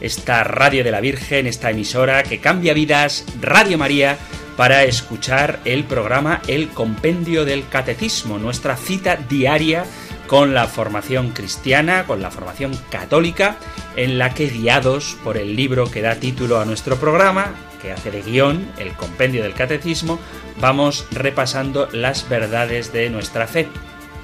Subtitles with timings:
[0.00, 4.18] esta Radio de la Virgen, esta emisora que cambia vidas, Radio María,
[4.56, 9.84] para escuchar el programa El Compendio del Catecismo, nuestra cita diaria
[10.26, 13.56] con la formación cristiana, con la formación católica,
[13.96, 18.10] en la que guiados por el libro que da título a nuestro programa, que hace
[18.10, 20.20] de guion, el Compendio del Catecismo,
[20.60, 23.66] vamos repasando las verdades de nuestra fe,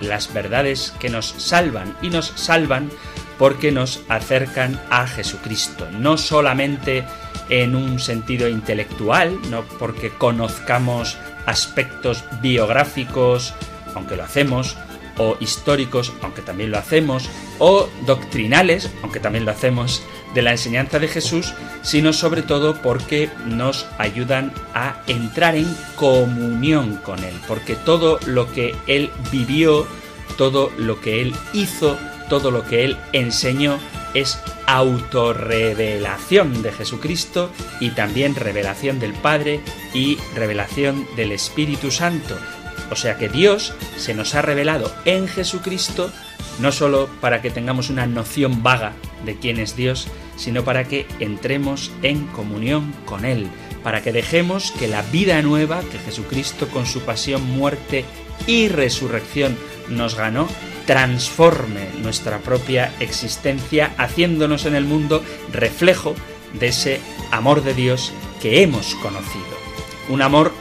[0.01, 2.91] las verdades que nos salvan y nos salvan
[3.39, 7.05] porque nos acercan a Jesucristo, no solamente
[7.48, 13.55] en un sentido intelectual, no porque conozcamos aspectos biográficos,
[13.95, 14.77] aunque lo hacemos,
[15.19, 17.28] o históricos, aunque también lo hacemos,
[17.59, 20.03] o doctrinales, aunque también lo hacemos,
[20.34, 26.97] de la enseñanza de Jesús, sino sobre todo porque nos ayudan a entrar en comunión
[26.97, 29.87] con Él, porque todo lo que Él vivió,
[30.37, 31.97] todo lo que Él hizo,
[32.29, 33.79] todo lo que Él enseñó
[34.15, 39.61] es autorrevelación de Jesucristo y también revelación del Padre
[39.95, 42.37] y revelación del Espíritu Santo.
[42.91, 46.11] O sea que Dios se nos ha revelado en Jesucristo
[46.61, 48.93] no solo para que tengamos una noción vaga
[49.25, 53.49] de quién es Dios, sino para que entremos en comunión con Él,
[53.83, 58.05] para que dejemos que la vida nueva que Jesucristo con su pasión, muerte
[58.47, 59.56] y resurrección
[59.89, 60.49] nos ganó,
[60.87, 66.15] transforme nuestra propia existencia, haciéndonos en el mundo reflejo
[66.55, 69.45] de ese amor de Dios que hemos conocido.
[70.09, 70.53] Un amor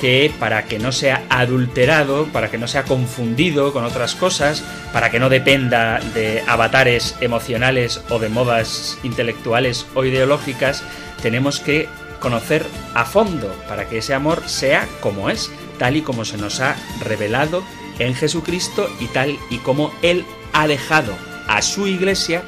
[0.00, 5.10] que para que no sea adulterado, para que no sea confundido con otras cosas, para
[5.10, 10.82] que no dependa de avatares emocionales o de modas intelectuales o ideológicas,
[11.22, 11.88] tenemos que
[12.18, 12.64] conocer
[12.94, 16.76] a fondo para que ese amor sea como es, tal y como se nos ha
[17.04, 17.62] revelado
[17.98, 21.14] en Jesucristo y tal y como Él ha dejado
[21.48, 22.42] a su iglesia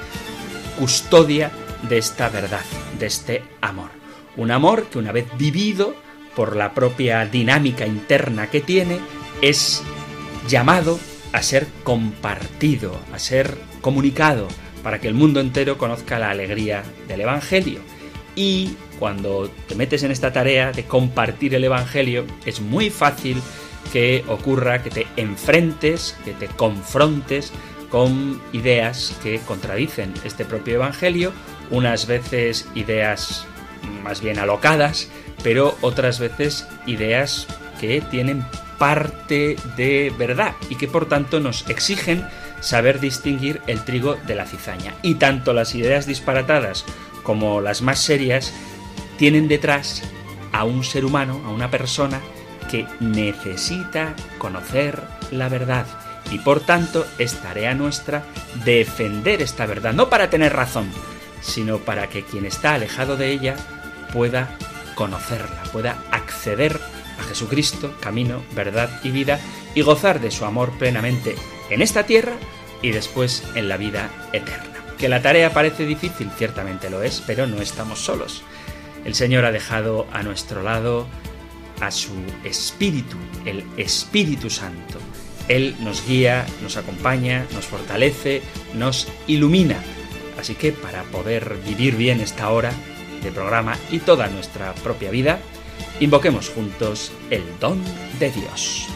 [0.78, 1.50] custodia
[1.88, 2.65] de esta verdad,
[2.99, 3.91] de este amor.
[4.37, 5.94] Un amor que una vez vivido
[6.34, 8.99] por la propia dinámica interna que tiene,
[9.41, 9.83] es
[10.49, 10.99] llamado
[11.33, 14.49] a ser compartido, a ser comunicado,
[14.83, 17.81] para que el mundo entero conozca la alegría del Evangelio.
[18.37, 23.41] Y cuando te metes en esta tarea de compartir el Evangelio, es muy fácil
[23.93, 27.53] que ocurra que te enfrentes, que te confrontes
[27.91, 31.33] con ideas que contradicen este propio Evangelio,
[31.71, 33.47] unas veces ideas
[34.03, 35.09] más bien alocadas,
[35.43, 37.47] pero otras veces ideas
[37.81, 38.45] que tienen
[38.78, 42.27] parte de verdad y que por tanto nos exigen
[42.61, 44.95] saber distinguir el trigo de la cizaña.
[45.03, 46.84] Y tanto las ideas disparatadas
[47.22, 48.53] como las más serias
[49.19, 50.03] tienen detrás
[50.53, 52.21] a un ser humano, a una persona
[52.70, 55.86] que necesita conocer la verdad.
[56.30, 58.25] Y por tanto es tarea nuestra
[58.64, 60.91] defender esta verdad, no para tener razón,
[61.41, 63.56] sino para que quien está alejado de ella
[64.12, 64.56] pueda
[64.94, 66.80] conocerla, pueda acceder
[67.19, 69.38] a Jesucristo, camino, verdad y vida,
[69.74, 71.34] y gozar de su amor plenamente
[71.70, 72.32] en esta tierra
[72.80, 74.72] y después en la vida eterna.
[74.98, 78.42] Que la tarea parece difícil, ciertamente lo es, pero no estamos solos.
[79.04, 81.06] El Señor ha dejado a nuestro lado
[81.80, 82.12] a su
[82.44, 84.98] Espíritu, el Espíritu Santo.
[85.48, 88.42] Él nos guía, nos acompaña, nos fortalece,
[88.74, 89.76] nos ilumina.
[90.38, 92.72] Así que para poder vivir bien esta hora,
[93.30, 95.38] programa y toda nuestra propia vida,
[96.00, 97.80] invoquemos juntos el don
[98.18, 98.88] de Dios.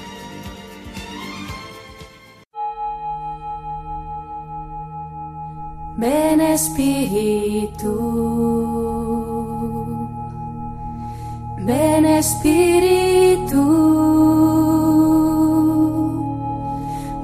[5.96, 7.88] Ven Espíritu,
[11.69, 13.62] ven Espíritu,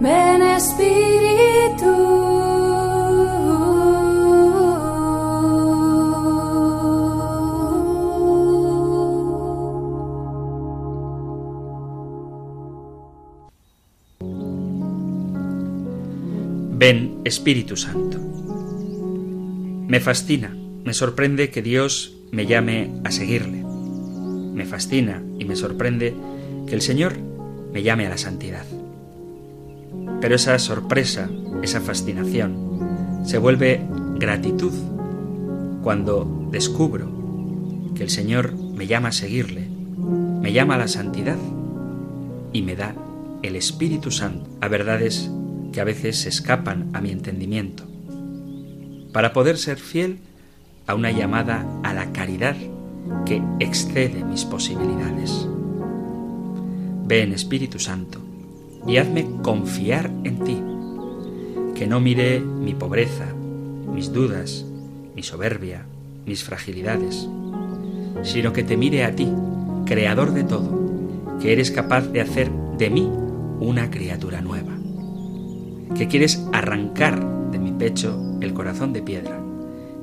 [0.01, 1.93] ven Espíritu.
[16.77, 18.19] Ven Espíritu Santo.
[19.89, 20.55] Me fascina,
[20.85, 23.64] me sorprende que Dios me llame a seguirle.
[24.55, 26.15] Me fascina y me sorprende
[26.67, 27.15] que el Señor
[27.73, 28.65] me llame a la santidad.
[30.21, 31.29] Pero esa sorpresa,
[31.63, 33.81] esa fascinación, se vuelve
[34.19, 34.73] gratitud
[35.83, 37.11] cuando descubro
[37.95, 39.69] que el Señor me llama a seguirle,
[40.41, 41.37] me llama a la santidad
[42.53, 42.95] y me da
[43.43, 45.31] el Espíritu Santo a verdades
[45.73, 47.85] que a veces escapan a mi entendimiento,
[49.13, 50.19] para poder ser fiel
[50.87, 52.57] a una llamada a la caridad
[53.25, 55.47] que excede mis posibilidades.
[57.07, 58.21] Ven Espíritu Santo
[58.87, 60.59] y hazme confiar en ti,
[61.75, 63.27] que no mire mi pobreza,
[63.93, 64.65] mis dudas,
[65.15, 65.87] mi soberbia,
[66.27, 67.29] mis fragilidades,
[68.23, 69.29] sino que te mire a ti,
[69.85, 73.11] creador de todo, que eres capaz de hacer de mí
[73.61, 74.73] una criatura nueva,
[75.97, 79.41] que quieres arrancar de mi pecho el corazón de piedra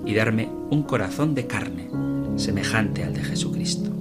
[0.06, 1.89] y darme un corazón de carne
[2.36, 3.92] semejante al de Jesucristo,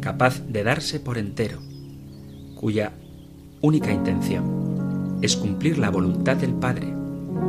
[0.00, 1.58] capaz de darse por entero,
[2.54, 2.92] cuya
[3.60, 6.92] única intención es cumplir la voluntad del Padre,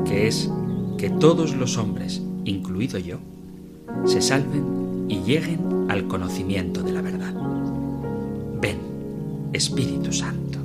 [0.06, 0.50] que es
[0.98, 3.20] que todos los hombres, incluido yo,
[4.06, 7.34] se salven y lleguen al conocimiento de la verdad.
[8.62, 8.78] Ven,
[9.54, 10.65] Espíritu Santo.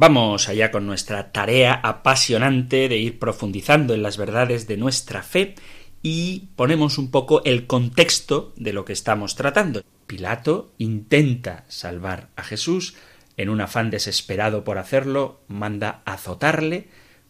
[0.00, 5.56] Vamos allá con nuestra tarea apasionante de ir profundizando en las verdades de nuestra fe
[6.04, 9.82] y ponemos un poco el contexto de lo que estamos tratando.
[10.06, 12.94] Pilato intenta salvar a Jesús,
[13.36, 16.86] en un afán desesperado por hacerlo, manda azotarle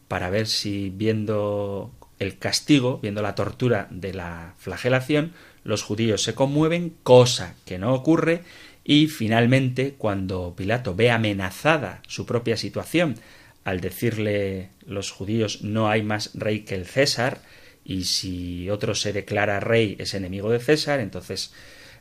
[0.06, 5.32] para ver si viendo el castigo, viendo la tortura de la flagelación,
[5.64, 8.42] los judíos se conmueven, cosa que no ocurre,
[8.90, 13.16] y finalmente, cuando Pilato ve amenazada su propia situación,
[13.62, 17.42] al decirle los judíos no hay más rey que el César,
[17.84, 21.52] y si otro se declara rey es enemigo de César, entonces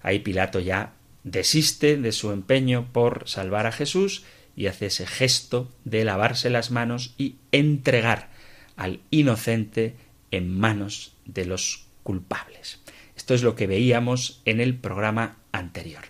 [0.01, 0.93] ahí Pilato ya
[1.25, 4.23] desiste de su empeño por salvar a Jesús
[4.55, 8.29] y hace ese gesto de lavarse las manos y entregar
[8.77, 9.95] al inocente
[10.31, 12.79] en manos de los culpables.
[13.17, 16.05] Esto es lo que veíamos en el programa anterior.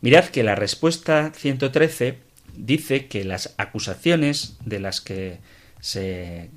[0.00, 2.18] Mirad que la respuesta 113
[2.56, 5.38] dice que las acusaciones de las que
[5.80, 6.50] se,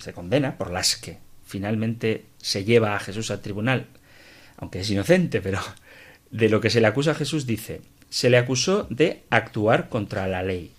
[0.00, 3.86] se, condena, por las que finalmente se lleva a Jesús al tribunal,
[4.56, 5.60] aunque es inocente, pero
[6.30, 7.80] de lo que se le acusa a Jesús dice,
[8.10, 10.72] se le acusó de actuar contra la ley,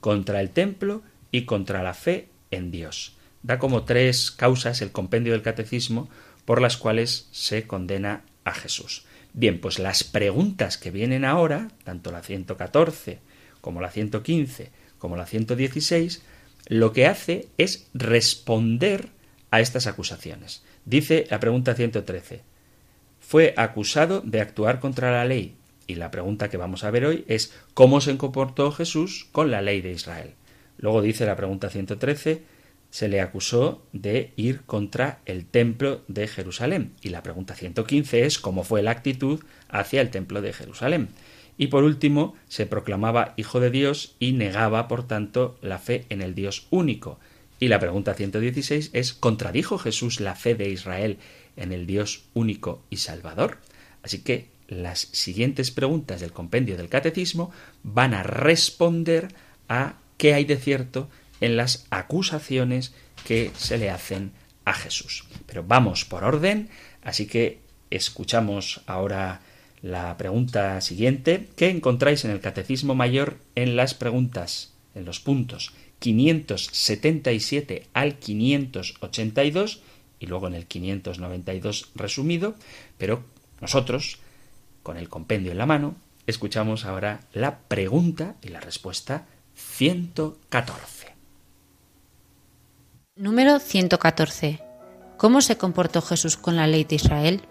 [0.00, 3.16] contra el templo y contra la fe en Dios.
[3.42, 6.10] Da como tres causas el compendio del catecismo
[6.44, 9.04] por las cuales se condena a Jesús.
[9.32, 13.18] Bien, pues las preguntas que vienen ahora, tanto la 114
[13.60, 16.22] como la 115 como la 116,
[16.66, 19.08] lo que hace es responder
[19.50, 20.62] a estas acusaciones.
[20.84, 22.42] Dice la pregunta 113,
[23.20, 25.56] fue acusado de actuar contra la ley.
[25.86, 29.62] Y la pregunta que vamos a ver hoy es cómo se comportó Jesús con la
[29.62, 30.34] ley de Israel.
[30.78, 32.42] Luego dice la pregunta 113,
[32.90, 36.92] se le acusó de ir contra el templo de Jerusalén.
[37.02, 41.08] Y la pregunta 115 es cómo fue la actitud hacia el templo de Jerusalén.
[41.56, 46.22] Y por último, se proclamaba hijo de Dios y negaba, por tanto, la fe en
[46.22, 47.18] el Dios único.
[47.58, 51.18] Y la pregunta 116 es ¿contradijo Jesús la fe de Israel
[51.56, 53.58] en el Dios único y salvador?
[54.02, 57.50] Así que las siguientes preguntas del compendio del catecismo
[57.82, 59.28] van a responder
[59.68, 61.08] a qué hay de cierto
[61.40, 62.94] en las acusaciones
[63.26, 64.32] que se le hacen
[64.64, 65.24] a Jesús.
[65.46, 66.68] Pero vamos por orden,
[67.02, 69.40] así que escuchamos ahora
[69.82, 75.72] la pregunta siguiente que encontráis en el Catecismo Mayor en las preguntas, en los puntos
[76.00, 79.82] 577 al 582
[80.18, 82.54] y luego en el 592 resumido,
[82.98, 83.24] pero
[83.60, 84.18] nosotros,
[84.82, 91.19] con el compendio en la mano, escuchamos ahora la pregunta y la respuesta 114.
[93.20, 94.62] Número 114.
[95.18, 97.42] ¿Cómo se comportó Jesús con la ley de Israel?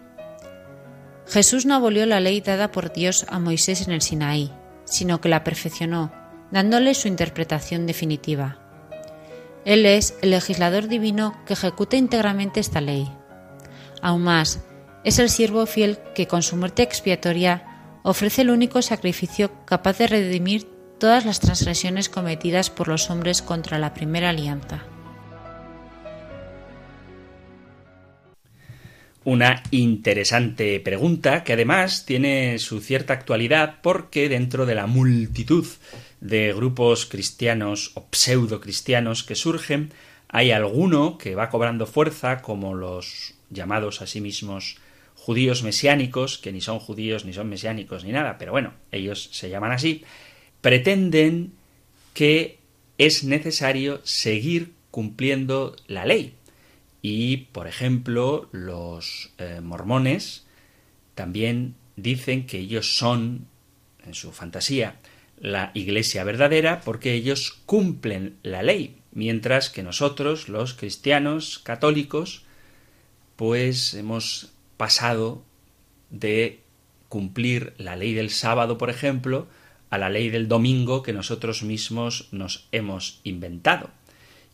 [1.28, 4.52] Jesús no abolió la ley dada por Dios a Moisés en el Sinaí,
[4.86, 6.12] sino que la perfeccionó,
[6.50, 8.58] dándole su interpretación definitiva.
[9.64, 13.08] Él es el legislador divino que ejecuta íntegramente esta ley.
[14.02, 14.62] Aún más,
[15.04, 20.08] es el siervo fiel que con su muerte expiatoria ofrece el único sacrificio capaz de
[20.08, 24.82] redimir todas las transgresiones cometidas por los hombres contra la primera alianza.
[29.30, 35.68] Una interesante pregunta que además tiene su cierta actualidad porque dentro de la multitud
[36.20, 39.94] de grupos cristianos o pseudo cristianos que surgen,
[40.30, 44.78] hay alguno que va cobrando fuerza como los llamados a sí mismos
[45.14, 49.52] judíos mesiánicos, que ni son judíos ni son mesiánicos ni nada, pero bueno, ellos se
[49.52, 50.06] llaman así,
[50.62, 51.54] pretenden
[52.16, 52.58] que
[52.98, 56.34] es necesario seguir cumpliendo la ley.
[57.02, 60.46] Y, por ejemplo, los eh, mormones
[61.16, 63.48] también dicen que ellos son,
[64.06, 65.00] en su fantasía,
[65.40, 72.44] la iglesia verdadera porque ellos cumplen la ley, mientras que nosotros, los cristianos católicos,
[73.36, 75.44] pues hemos pasado
[76.10, 76.60] de
[77.08, 79.48] cumplir la ley del sábado, por ejemplo,
[79.90, 83.90] a la ley del domingo que nosotros mismos nos hemos inventado.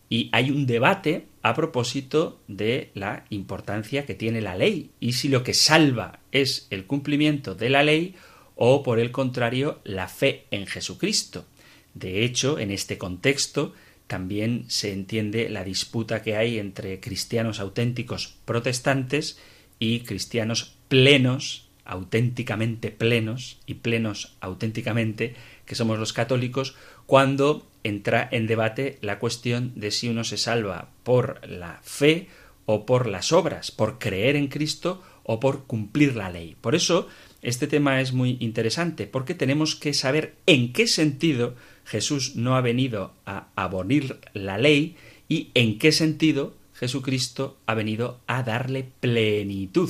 [0.09, 5.29] Y hay un debate a propósito de la importancia que tiene la ley y si
[5.29, 8.15] lo que salva es el cumplimiento de la ley
[8.55, 11.45] o por el contrario la fe en Jesucristo.
[11.93, 13.73] De hecho, en este contexto
[14.07, 19.39] también se entiende la disputa que hay entre cristianos auténticos protestantes
[19.79, 25.35] y cristianos plenos, auténticamente plenos y plenos auténticamente,
[25.65, 30.89] que somos los católicos, cuando entra en debate la cuestión de si uno se salva
[31.03, 32.27] por la fe
[32.65, 36.55] o por las obras, por creer en Cristo o por cumplir la ley.
[36.61, 37.07] Por eso
[37.41, 41.55] este tema es muy interesante, porque tenemos que saber en qué sentido
[41.85, 44.95] Jesús no ha venido a abolir la ley
[45.29, 49.89] y en qué sentido Jesucristo ha venido a darle plenitud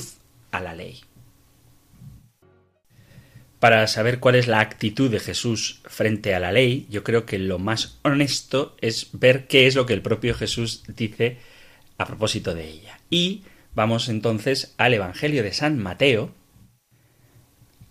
[0.52, 1.00] a la ley.
[3.66, 7.36] Para saber cuál es la actitud de Jesús frente a la ley, yo creo que
[7.36, 11.38] lo más honesto es ver qué es lo que el propio Jesús dice
[11.98, 13.00] a propósito de ella.
[13.10, 13.42] Y
[13.74, 16.32] vamos entonces al Evangelio de San Mateo,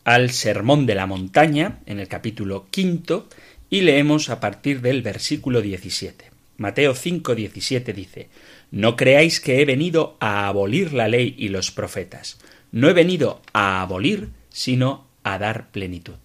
[0.05, 3.27] al Sermón de la Montaña, en el capítulo quinto,
[3.70, 6.32] y leemos a partir del versículo 17.
[6.55, 8.29] Mateo 5, 17 dice,
[8.72, 12.39] No creáis que he venido a abolir la ley y los profetas.
[12.72, 16.15] No he venido a abolir, sino a dar plenitud.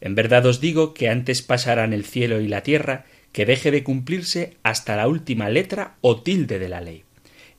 [0.00, 3.84] En verdad os digo que antes pasarán el cielo y la tierra que deje de
[3.84, 7.04] cumplirse hasta la última letra o tilde de la ley.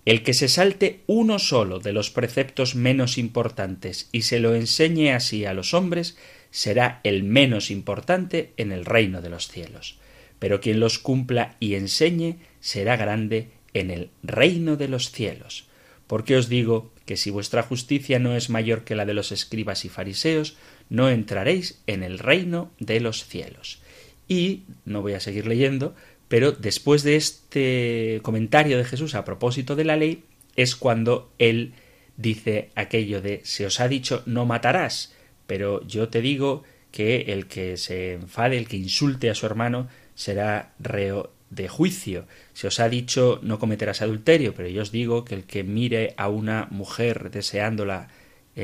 [0.05, 5.11] El que se salte uno solo de los preceptos menos importantes y se lo enseñe
[5.13, 6.17] así a los hombres,
[6.49, 9.99] será el menos importante en el reino de los cielos.
[10.39, 15.67] Pero quien los cumpla y enseñe será grande en el reino de los cielos.
[16.07, 19.85] Porque os digo que si vuestra justicia no es mayor que la de los escribas
[19.85, 20.57] y fariseos,
[20.89, 23.81] no entraréis en el reino de los cielos.
[24.27, 25.95] Y no voy a seguir leyendo,
[26.27, 30.23] pero después de este comentario de Jesús a propósito de la ley,
[30.55, 31.73] es cuando él
[32.17, 35.13] dice aquello de se os ha dicho no matarás,
[35.47, 39.87] pero yo te digo que el que se enfade, el que insulte a su hermano,
[40.15, 42.25] será reo de juicio.
[42.53, 46.13] Se os ha dicho no cometerás adulterio, pero yo os digo que el que mire
[46.17, 48.09] a una mujer deseándola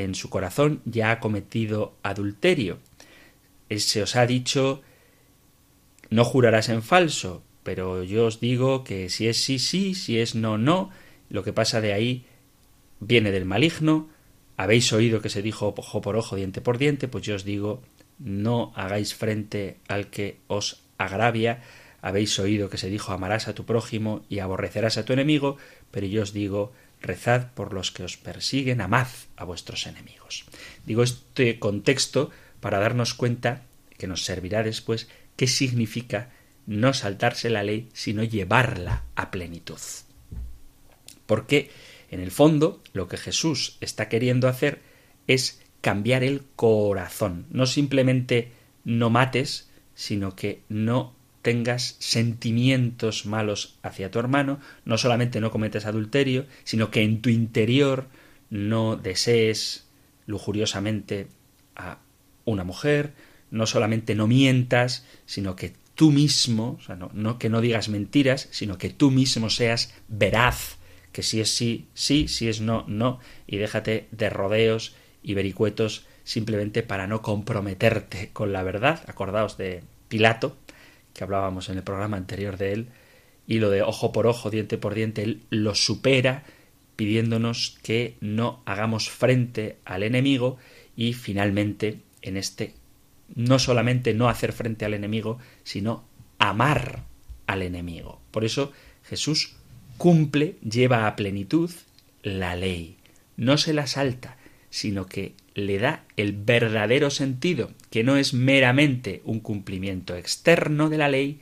[0.04, 2.80] en su corazón ya ha cometido adulterio.
[3.70, 4.82] Se os ha dicho
[6.10, 10.36] no jurarás en falso, pero yo os digo que si es sí, sí, si es
[10.36, 10.92] no, no,
[11.30, 12.26] lo que pasa de ahí
[13.00, 14.10] viene del maligno.
[14.58, 17.82] Habéis oído que se dijo ojo por ojo, diente por diente, pues yo os digo,
[18.20, 21.62] no hagáis frente al que os agravia.
[22.02, 25.58] Habéis oído que se dijo amarás a tu prójimo y aborrecerás a tu enemigo,
[25.90, 26.72] pero yo os digo,
[27.06, 29.08] rezad por los que os persiguen, amad
[29.38, 30.46] a vuestros enemigos.
[30.86, 33.64] Digo este contexto para darnos cuenta,
[33.98, 36.32] que nos servirá después, qué significa
[36.66, 39.80] no saltarse la ley, sino llevarla a plenitud.
[41.26, 41.72] Porque,
[42.12, 44.82] en el fondo, lo que Jesús está queriendo hacer
[45.28, 47.46] es cambiar el corazón.
[47.52, 48.52] No simplemente
[48.84, 55.86] no mates, sino que no tengas sentimientos malos hacia tu hermano, no solamente no cometes
[55.86, 58.08] adulterio, sino que en tu interior
[58.50, 59.86] no desees
[60.26, 61.28] lujuriosamente
[61.76, 62.00] a
[62.46, 63.14] una mujer,
[63.52, 68.48] no solamente no mientas, sino que tú mismo, o sea, no, que no digas mentiras,
[68.50, 70.78] sino que tú mismo seas veraz,
[71.12, 76.08] que si es sí, sí, si es no, no, y déjate de rodeos y vericuetos
[76.24, 79.04] simplemente para no comprometerte con la verdad.
[79.06, 80.58] Acordaos de Pilato,
[81.16, 82.88] que hablábamos en el programa anterior de él,
[83.48, 86.44] y lo de ojo por ojo, diente por diente, él lo supera
[86.96, 90.58] pidiéndonos que no hagamos frente al enemigo
[90.96, 92.74] y finalmente en este
[93.34, 96.06] no solamente no hacer frente al enemigo, sino
[96.38, 97.04] amar
[97.48, 98.22] al enemigo.
[98.32, 98.72] Por eso
[99.04, 99.56] Jesús
[99.98, 101.72] cumple, lleva a plenitud
[102.24, 102.98] la ley.
[103.36, 104.38] No se la salta,
[104.70, 110.98] sino que le da el verdadero sentido, que no es meramente un cumplimiento externo de
[110.98, 111.40] la ley,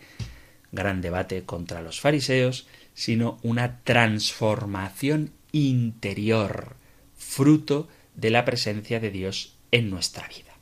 [0.72, 6.76] gran debate contra los fariseos, sino una transformación interior,
[7.18, 10.54] fruto de la presencia de Dios en nuestra vida.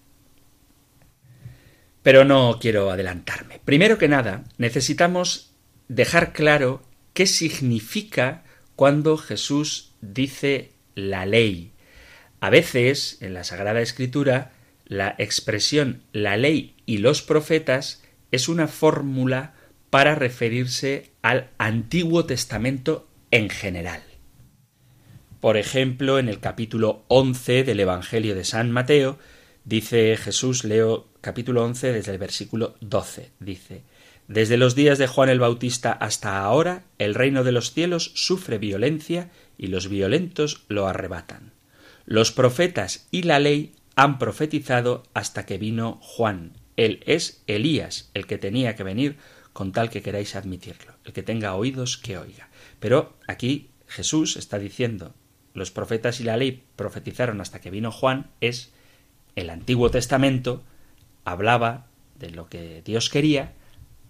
[2.01, 3.60] Pero no quiero adelantarme.
[3.63, 5.53] Primero que nada, necesitamos
[5.88, 6.81] dejar claro
[7.13, 8.43] qué significa
[8.77, 11.70] cuando Jesús dice la ley.
[12.41, 14.51] A veces, en la Sagrada Escritura,
[14.86, 19.53] la expresión la ley y los profetas es una fórmula
[19.91, 24.01] para referirse al Antiguo Testamento en general.
[25.39, 29.19] Por ejemplo, en el capítulo 11 del Evangelio de San Mateo,
[29.63, 33.83] dice Jesús, leo capítulo 11 desde el versículo 12, dice,
[34.27, 38.57] Desde los días de Juan el Bautista hasta ahora, el reino de los cielos sufre
[38.57, 39.29] violencia
[39.60, 41.51] y los violentos lo arrebatan.
[42.11, 46.51] Los profetas y la ley han profetizado hasta que vino Juan.
[46.75, 49.15] Él es Elías, el que tenía que venir
[49.53, 50.91] con tal que queráis admitirlo.
[51.05, 52.49] El que tenga oídos, que oiga.
[52.81, 55.15] Pero aquí Jesús está diciendo,
[55.53, 58.73] los profetas y la ley profetizaron hasta que vino Juan, es
[59.37, 60.63] el Antiguo Testamento,
[61.23, 61.87] hablaba
[62.19, 63.53] de lo que Dios quería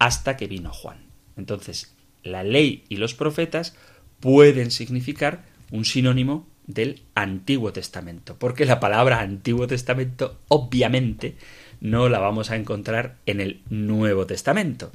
[0.00, 1.06] hasta que vino Juan.
[1.36, 1.94] Entonces,
[2.24, 3.76] la ley y los profetas
[4.18, 11.36] pueden significar un sinónimo del Antiguo Testamento, porque la palabra Antiguo Testamento obviamente
[11.80, 14.92] no la vamos a encontrar en el Nuevo Testamento,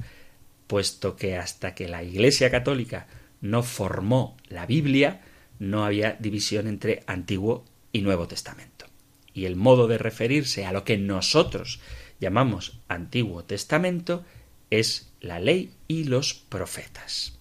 [0.66, 3.06] puesto que hasta que la Iglesia Católica
[3.40, 5.20] no formó la Biblia,
[5.58, 8.86] no había división entre Antiguo y Nuevo Testamento.
[9.34, 11.80] Y el modo de referirse a lo que nosotros
[12.20, 14.24] llamamos Antiguo Testamento
[14.70, 17.37] es la ley y los profetas.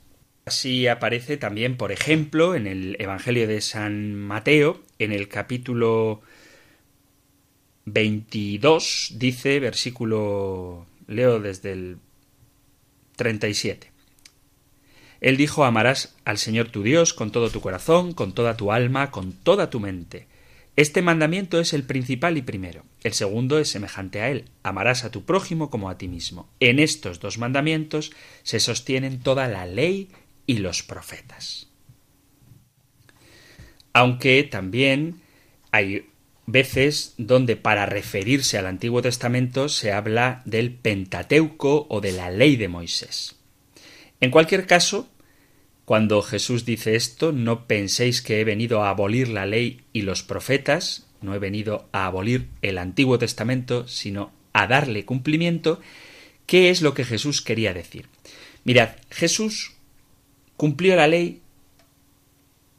[0.47, 6.21] Así aparece también, por ejemplo, en el Evangelio de San Mateo, en el capítulo
[7.83, 11.97] 22, dice, versículo, leo desde el
[13.17, 13.91] 37.
[15.19, 19.11] Él dijo, amarás al Señor tu Dios con todo tu corazón, con toda tu alma,
[19.11, 20.27] con toda tu mente.
[20.77, 22.85] Este mandamiento es el principal y primero.
[23.03, 24.45] El segundo es semejante a él.
[24.63, 26.47] Amarás a tu prójimo como a ti mismo.
[26.61, 30.07] En estos dos mandamientos se sostienen toda la ley
[30.47, 31.67] y los profetas.
[33.93, 35.21] Aunque también
[35.71, 36.07] hay
[36.47, 42.55] veces donde para referirse al Antiguo Testamento se habla del Pentateuco o de la ley
[42.55, 43.35] de Moisés.
[44.19, 45.09] En cualquier caso,
[45.85, 50.23] cuando Jesús dice esto, no penséis que he venido a abolir la ley y los
[50.23, 55.79] profetas, no he venido a abolir el Antiguo Testamento, sino a darle cumplimiento.
[56.45, 58.07] ¿Qué es lo que Jesús quería decir?
[58.63, 59.76] Mirad, Jesús
[60.57, 61.41] cumplió la ley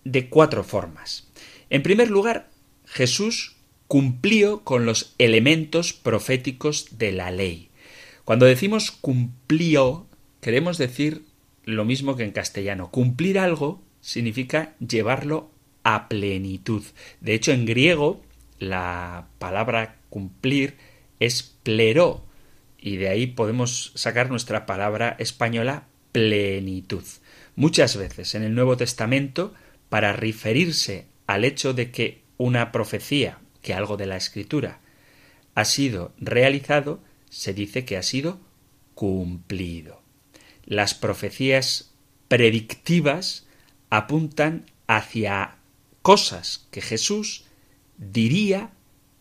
[0.04, 1.28] de cuatro formas.
[1.70, 2.50] En primer lugar,
[2.84, 7.70] Jesús cumplió con los elementos proféticos de la ley.
[8.24, 10.06] Cuando decimos cumplió,
[10.40, 11.24] queremos decir
[11.64, 12.90] lo mismo que en castellano.
[12.90, 15.50] Cumplir algo significa llevarlo
[15.84, 16.82] a plenitud.
[17.20, 18.22] De hecho, en griego
[18.58, 20.76] la palabra cumplir
[21.20, 22.24] es pleró,
[22.78, 27.04] y de ahí podemos sacar nuestra palabra española plenitud.
[27.58, 29.52] Muchas veces en el Nuevo Testamento,
[29.88, 34.78] para referirse al hecho de que una profecía, que algo de la escritura,
[35.56, 38.38] ha sido realizado, se dice que ha sido
[38.94, 40.00] cumplido.
[40.66, 41.90] Las profecías
[42.28, 43.48] predictivas
[43.90, 45.56] apuntan hacia
[46.02, 47.46] cosas que Jesús
[47.96, 48.70] diría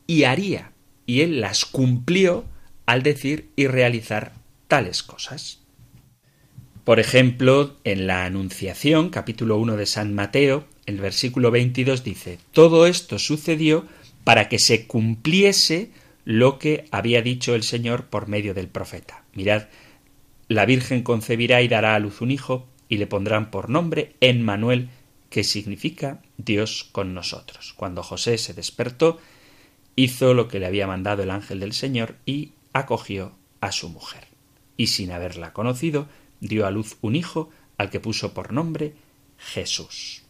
[0.05, 0.73] y haría,
[1.07, 2.45] y él las cumplió
[2.85, 4.33] al decir y realizar
[4.67, 5.61] tales cosas.
[6.87, 12.87] Por ejemplo, en la Anunciación, capítulo 1 de San Mateo, el versículo 22 dice, Todo
[12.87, 13.85] esto sucedió
[14.23, 15.91] para que se cumpliese
[16.23, 19.25] lo que había dicho el Señor por medio del profeta.
[19.33, 19.63] Mirad,
[20.47, 24.87] la Virgen concebirá y dará a luz un hijo, y le pondrán por nombre Emmanuel,
[25.29, 27.73] que significa Dios con nosotros.
[27.75, 29.19] Cuando José se despertó,
[29.97, 34.25] hizo lo que le había mandado el ángel del Señor y acogió a su mujer.
[34.77, 36.07] Y sin haberla conocido,
[36.39, 38.93] dio a luz un hijo al que puso por nombre
[39.37, 40.23] Jesús.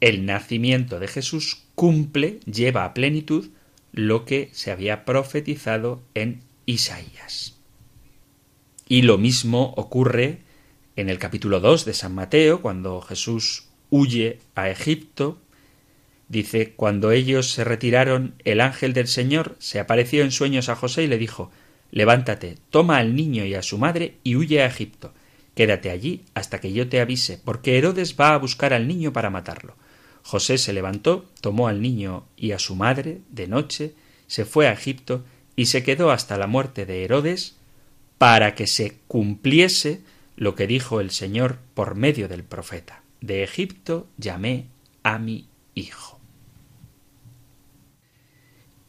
[0.00, 3.48] El nacimiento de Jesús cumple, lleva a plenitud
[3.92, 7.56] lo que se había profetizado en Isaías.
[8.88, 10.40] Y lo mismo ocurre
[10.96, 15.38] en el capítulo 2 de San Mateo, cuando Jesús huye a Egipto,
[16.28, 21.02] Dice, cuando ellos se retiraron, el ángel del Señor se apareció en sueños a José
[21.02, 21.50] y le dijo,
[21.94, 25.14] Levántate, toma al niño y a su madre y huye a Egipto.
[25.54, 29.30] Quédate allí hasta que yo te avise, porque Herodes va a buscar al niño para
[29.30, 29.76] matarlo.
[30.24, 33.94] José se levantó, tomó al niño y a su madre de noche,
[34.26, 37.54] se fue a Egipto y se quedó hasta la muerte de Herodes
[38.18, 40.00] para que se cumpliese
[40.34, 43.04] lo que dijo el Señor por medio del profeta.
[43.20, 44.66] De Egipto llamé
[45.04, 46.13] a mi hijo.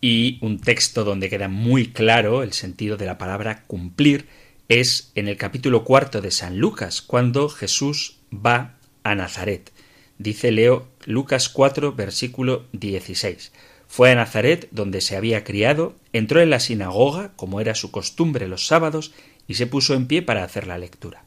[0.08, 4.28] Y un texto donde queda muy claro el sentido de la palabra cumplir
[4.70, 9.72] es en el capítulo cuarto de San Lucas, cuando Jesús va a Nazaret.
[10.20, 13.52] Dice Leo Lucas 4, versículo 16.
[13.88, 18.48] Fue a Nazaret, donde se había criado, entró en la sinagoga, como era su costumbre
[18.48, 19.12] los sábados,
[19.48, 21.24] y se puso en pie para hacer la lectura.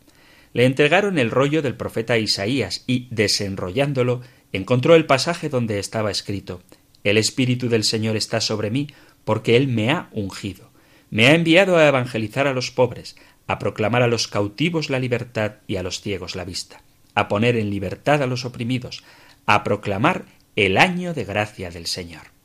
[0.53, 4.21] Le entregaron el rollo del profeta Isaías y, desenrollándolo,
[4.53, 6.63] encontró el pasaje donde estaba escrito
[7.11, 8.89] El Espíritu del Señor está sobre mí,
[9.25, 10.71] porque Él me ha ungido.
[11.11, 13.17] Me ha enviado a evangelizar a los pobres,
[13.47, 16.83] a proclamar a los cautivos la libertad y a los ciegos la vista,
[17.15, 19.03] a poner en libertad a los oprimidos,
[19.47, 22.39] a proclamar el año de gracia del Señor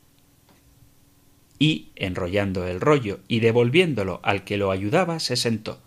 [1.58, 5.80] y, enrollando el rollo y devolviéndolo al que lo ayudaba, se sentó.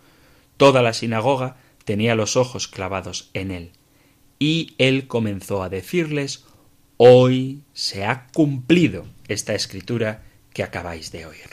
[0.58, 3.72] Toda la sinagoga tenía los ojos clavados en él.
[4.40, 6.46] Y él comenzó a decirles
[6.98, 11.50] Hoy se ha cumplido esta escritura que acabáis de oír.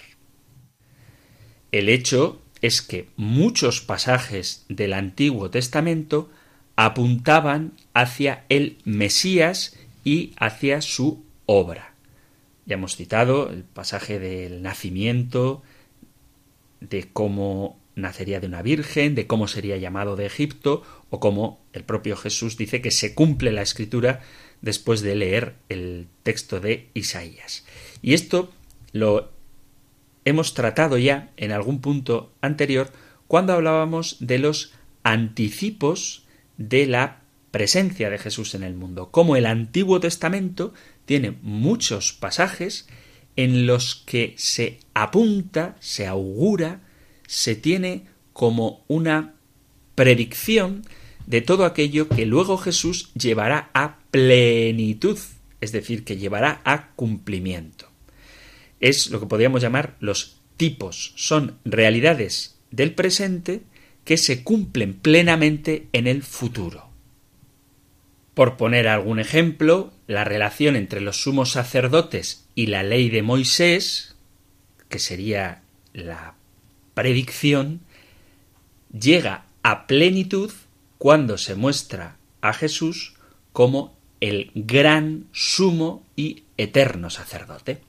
[1.70, 6.30] El hecho es que muchos pasajes del Antiguo Testamento
[6.76, 11.94] apuntaban hacia el Mesías y hacia su obra.
[12.64, 15.62] Ya hemos citado el pasaje del nacimiento,
[16.80, 21.84] de cómo nacería de una virgen, de cómo sería llamado de Egipto, o cómo el
[21.84, 24.22] propio Jesús dice que se cumple la escritura
[24.64, 27.66] después de leer el texto de Isaías.
[28.00, 28.50] Y esto
[28.92, 29.30] lo
[30.24, 32.90] hemos tratado ya en algún punto anterior
[33.26, 34.72] cuando hablábamos de los
[35.02, 36.24] anticipos
[36.56, 40.72] de la presencia de Jesús en el mundo, cómo el Antiguo Testamento
[41.04, 42.88] tiene muchos pasajes
[43.36, 46.80] en los que se apunta, se augura,
[47.26, 49.34] se tiene como una
[49.94, 50.84] predicción
[51.26, 55.18] de todo aquello que luego Jesús llevará a plenitud,
[55.60, 57.88] es decir, que llevará a cumplimiento.
[58.80, 63.62] Es lo que podríamos llamar los tipos, son realidades del presente
[64.04, 66.90] que se cumplen plenamente en el futuro.
[68.34, 74.16] Por poner algún ejemplo, la relación entre los sumos sacerdotes y la ley de Moisés,
[74.88, 76.34] que sería la
[76.94, 77.80] predicción,
[78.92, 80.50] llega a plenitud
[80.98, 83.14] cuando se muestra a Jesús
[83.52, 87.82] como el gran sumo y eterno sacerdote.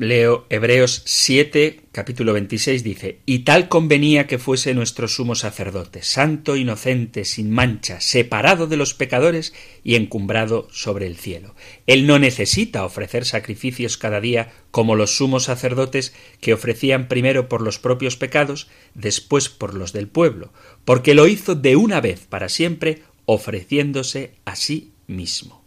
[0.00, 6.54] Leo Hebreos 7, capítulo 26, dice, Y tal convenía que fuese nuestro sumo sacerdote, santo,
[6.54, 11.56] inocente, sin mancha, separado de los pecadores y encumbrado sobre el cielo.
[11.88, 17.60] Él no necesita ofrecer sacrificios cada día como los sumos sacerdotes que ofrecían primero por
[17.60, 20.52] los propios pecados, después por los del pueblo,
[20.84, 25.64] porque lo hizo de una vez para siempre, ofreciéndose a sí mismo.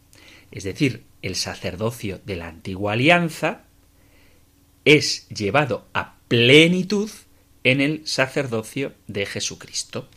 [0.53, 3.65] Es decir, el sacerdocio de la antigua alianza,
[4.85, 7.09] es llevado a plenitud
[7.63, 10.09] en el sacerdocio de Jesucristo.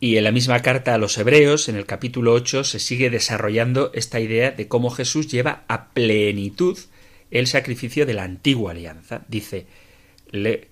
[0.00, 3.90] Y en la misma carta a los Hebreos, en el capítulo 8, se sigue desarrollando
[3.94, 6.78] esta idea de cómo Jesús lleva a plenitud
[7.30, 9.24] el sacrificio de la antigua alianza.
[9.28, 9.66] Dice,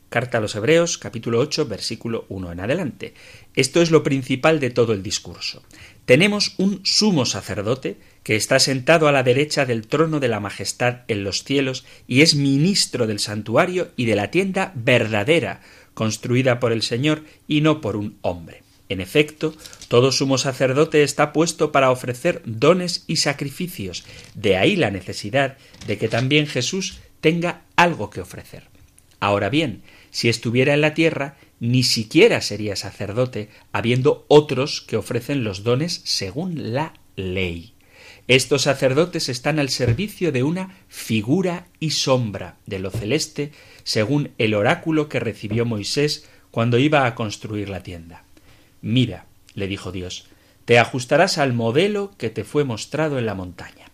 [0.09, 3.15] carta a los Hebreos, capítulo 8, versículo 1 en adelante.
[3.55, 5.63] Esto es lo principal de todo el discurso.
[6.05, 11.01] Tenemos un sumo sacerdote que está sentado a la derecha del trono de la majestad
[11.09, 15.61] en los cielos y es ministro del santuario y de la tienda verdadera,
[15.95, 18.63] construida por el Señor y no por un hombre.
[18.89, 19.55] En efecto,
[19.89, 24.05] todo sumo sacerdote está puesto para ofrecer dones y sacrificios,
[24.35, 25.57] de ahí la necesidad
[25.87, 28.65] de que también Jesús tenga algo que ofrecer.
[29.19, 35.45] Ahora bien, si estuviera en la tierra, ni siquiera sería sacerdote, habiendo otros que ofrecen
[35.45, 37.72] los dones según la ley.
[38.29, 44.55] Estos sacerdotes están al servicio de una figura y sombra de lo celeste, según el
[44.55, 48.25] oráculo que recibió Moisés cuando iba a construir la tienda.
[48.81, 50.27] Mira, le dijo Dios,
[50.65, 53.87] te ajustarás al modelo que te fue mostrado en la montaña.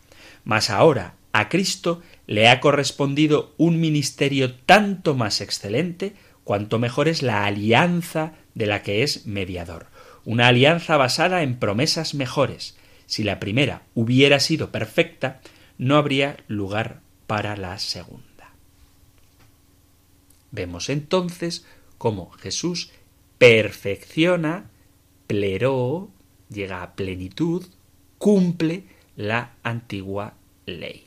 [0.45, 6.15] Mas ahora a Cristo le ha correspondido un ministerio tanto más excelente
[6.45, 9.87] cuanto mejor es la alianza de la que es mediador,
[10.25, 12.78] una alianza basada en promesas mejores,
[13.09, 15.41] Si la primera hubiera sido perfecta,
[15.79, 18.53] no habría lugar para la segunda.
[20.51, 21.65] Vemos entonces
[21.97, 22.91] cómo Jesús
[23.39, 24.71] perfecciona,
[25.27, 26.11] pleró,
[26.51, 27.65] llega a plenitud,
[28.19, 28.85] cumple
[29.17, 30.35] la antigua
[30.67, 31.07] ley.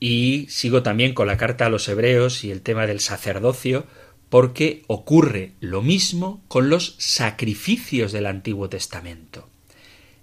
[0.00, 3.86] Y sigo también con la carta a los hebreos y el tema del sacerdocio,
[4.28, 9.48] porque ocurre lo mismo con los sacrificios del Antiguo Testamento.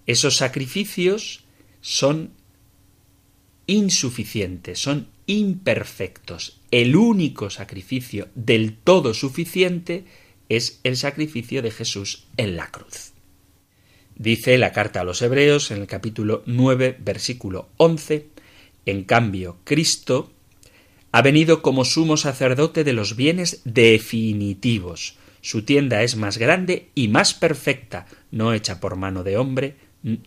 [0.06, 1.44] Esos sacrificios
[1.82, 2.32] son
[3.68, 6.60] insuficientes, son imperfectos.
[6.72, 10.06] El único sacrificio del todo suficiente
[10.50, 13.13] es el sacrificio de Jesús en la cruz.
[14.16, 18.28] Dice la carta a los Hebreos en el capítulo 9, versículo 11,
[18.86, 20.33] en cambio, Cristo
[21.13, 25.15] ha venido como sumo sacerdote de los bienes definitivos.
[25.41, 29.76] Su tienda es más grande y más perfecta, no hecha por mano de hombre,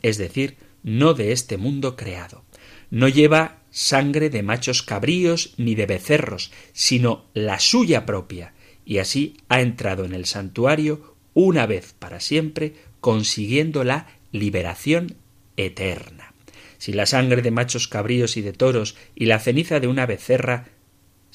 [0.02, 2.44] es decir, no de este mundo creado.
[2.90, 9.38] No lleva sangre de machos cabríos ni de becerros, sino la suya propia, y así
[9.48, 15.16] ha entrado en el santuario una vez para siempre, consiguiendo la liberación
[15.56, 16.32] eterna.
[16.78, 20.75] Si la sangre de machos cabríos y de toros y la ceniza de una becerra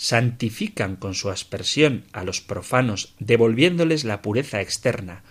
[0.02, 5.22] santifican con su aspersión a los profanos, devolviéndoles la pureza externa,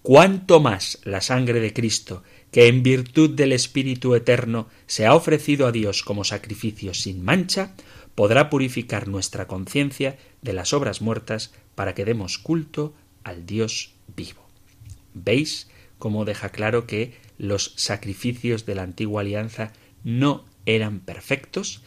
[0.00, 5.66] cuánto más la sangre de Cristo, que en virtud del Espíritu Eterno se ha ofrecido
[5.66, 7.74] a Dios como sacrificio sin mancha,
[8.14, 14.48] podrá purificar nuestra conciencia de las obras muertas para que demos culto al Dios vivo.
[15.12, 19.74] ¿Veis cómo deja claro que los sacrificios de la antigua alianza
[20.04, 21.82] no eran perfectos,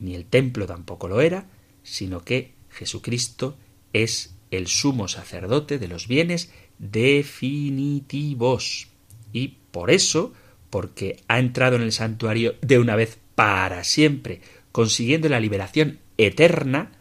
[0.00, 1.46] ni el templo tampoco lo era,
[1.90, 3.56] sino que Jesucristo
[3.92, 8.88] es el sumo sacerdote de los bienes definitivos.
[9.32, 10.32] Y por eso,
[10.70, 14.40] porque ha entrado en el santuario de una vez para siempre,
[14.72, 16.92] consiguiendo la liberación eterna,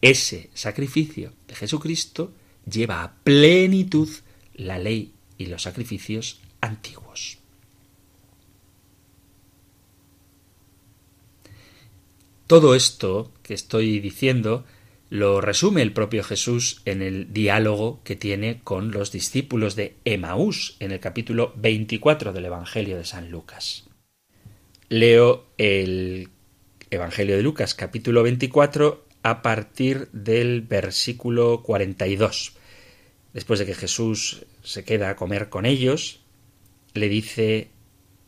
[0.00, 2.32] ese sacrificio de Jesucristo
[2.70, 4.08] lleva a plenitud
[4.54, 7.38] la ley y los sacrificios antiguos.
[12.48, 14.64] Todo esto que estoy diciendo
[15.10, 20.74] lo resume el propio Jesús en el diálogo que tiene con los discípulos de Emaús
[20.80, 23.84] en el capítulo 24 del Evangelio de San Lucas.
[24.88, 26.30] Leo el
[26.88, 32.54] Evangelio de Lucas capítulo 24 a partir del versículo 42.
[33.34, 36.20] Después de que Jesús se queda a comer con ellos,
[36.94, 37.68] le dice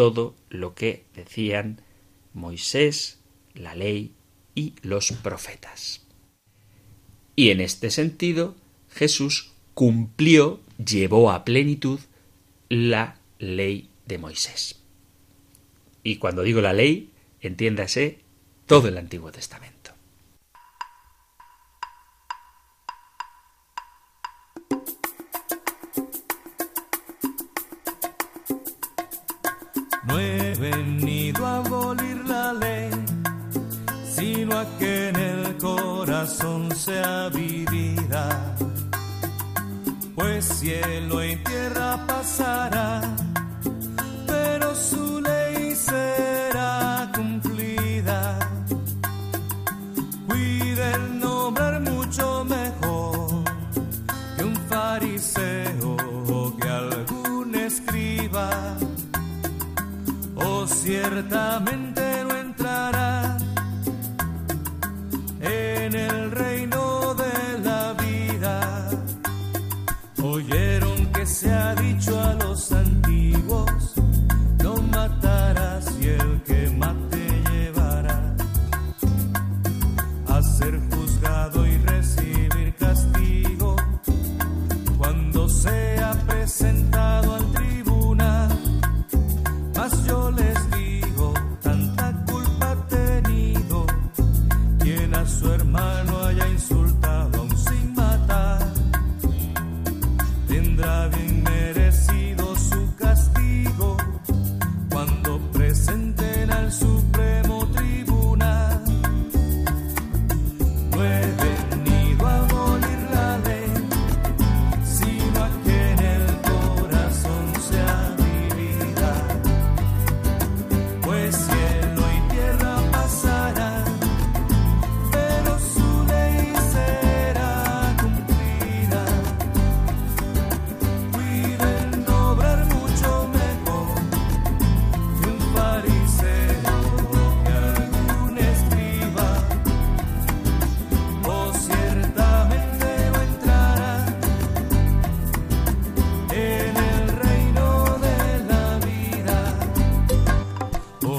[0.00, 1.82] todo lo que decían
[2.32, 3.18] Moisés,
[3.52, 4.14] la ley
[4.54, 6.06] y los profetas.
[7.36, 8.56] Y en este sentido,
[8.88, 12.00] Jesús cumplió, llevó a plenitud
[12.70, 14.80] la ley de Moisés.
[16.02, 17.10] Y cuando digo la ley,
[17.42, 18.20] entiéndase
[18.64, 19.79] todo el Antiguo Testamento.
[34.04, 38.56] Sino a que en el corazón sea vivida.
[40.16, 42.99] Pues cielo y tierra pasará,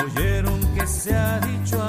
[0.03, 1.80] oyeron que se ha dicho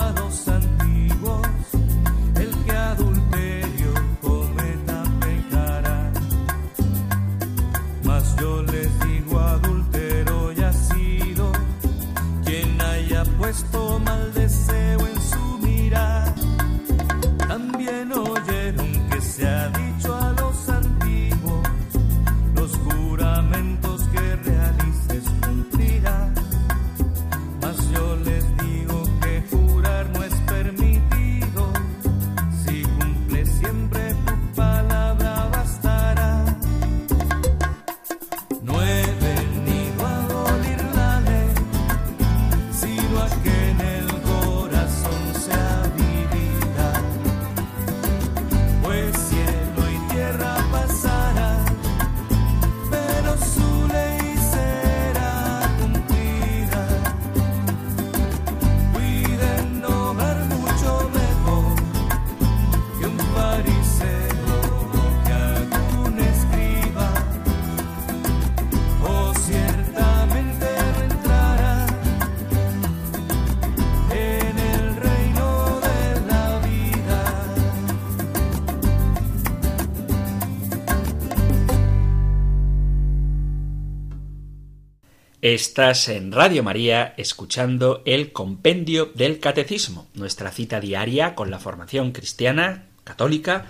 [85.42, 92.12] Estás en Radio María escuchando el Compendio del Catecismo, nuestra cita diaria con la formación
[92.12, 93.66] cristiana católica,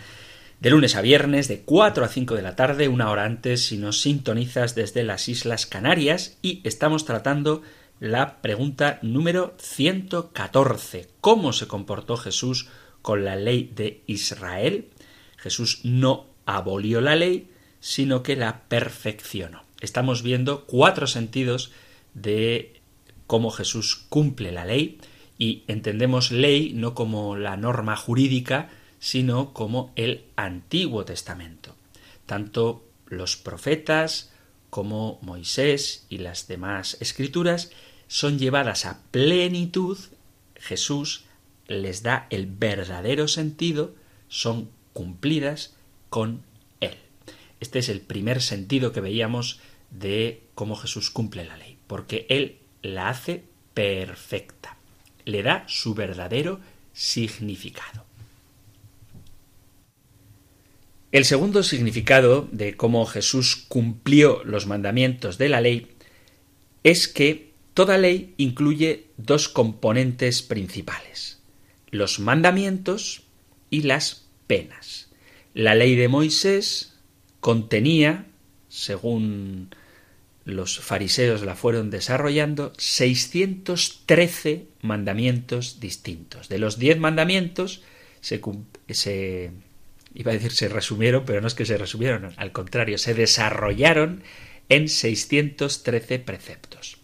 [0.60, 3.78] de lunes a viernes, de 4 a 5 de la tarde, una hora antes si
[3.78, 7.62] nos sintonizas desde las Islas Canarias, y estamos tratando
[8.00, 11.08] la pregunta número 114.
[11.22, 12.68] ¿Cómo se comportó Jesús
[13.00, 14.90] con la ley de Israel?
[15.38, 21.72] Jesús no abolió la ley, sino que la perfeccionó estamos viendo cuatro sentidos
[22.14, 22.80] de
[23.26, 24.98] cómo Jesús cumple la ley
[25.38, 31.74] y entendemos ley no como la norma jurídica, sino como el Antiguo Testamento.
[32.26, 34.32] Tanto los profetas
[34.70, 37.72] como Moisés y las demás escrituras
[38.06, 39.98] son llevadas a plenitud,
[40.54, 41.24] Jesús
[41.66, 43.94] les da el verdadero sentido,
[44.28, 45.74] son cumplidas
[46.08, 46.42] con
[46.80, 46.94] Él.
[47.58, 49.60] Este es el primer sentido que veíamos
[49.92, 54.76] de cómo Jesús cumple la ley, porque Él la hace perfecta,
[55.24, 56.60] le da su verdadero
[56.92, 58.04] significado.
[61.12, 65.88] El segundo significado de cómo Jesús cumplió los mandamientos de la ley
[66.84, 71.40] es que toda ley incluye dos componentes principales,
[71.90, 73.22] los mandamientos
[73.68, 75.10] y las penas.
[75.52, 76.94] La ley de Moisés
[77.40, 78.26] contenía,
[78.68, 79.74] según
[80.44, 86.48] los fariseos la fueron desarrollando 613 mandamientos distintos.
[86.48, 87.82] De los 10 mandamientos
[88.20, 88.40] se,
[90.14, 94.22] iba a decir se resumieron, pero no es que se resumieron, al contrario, se desarrollaron
[94.68, 96.98] en 613 preceptos.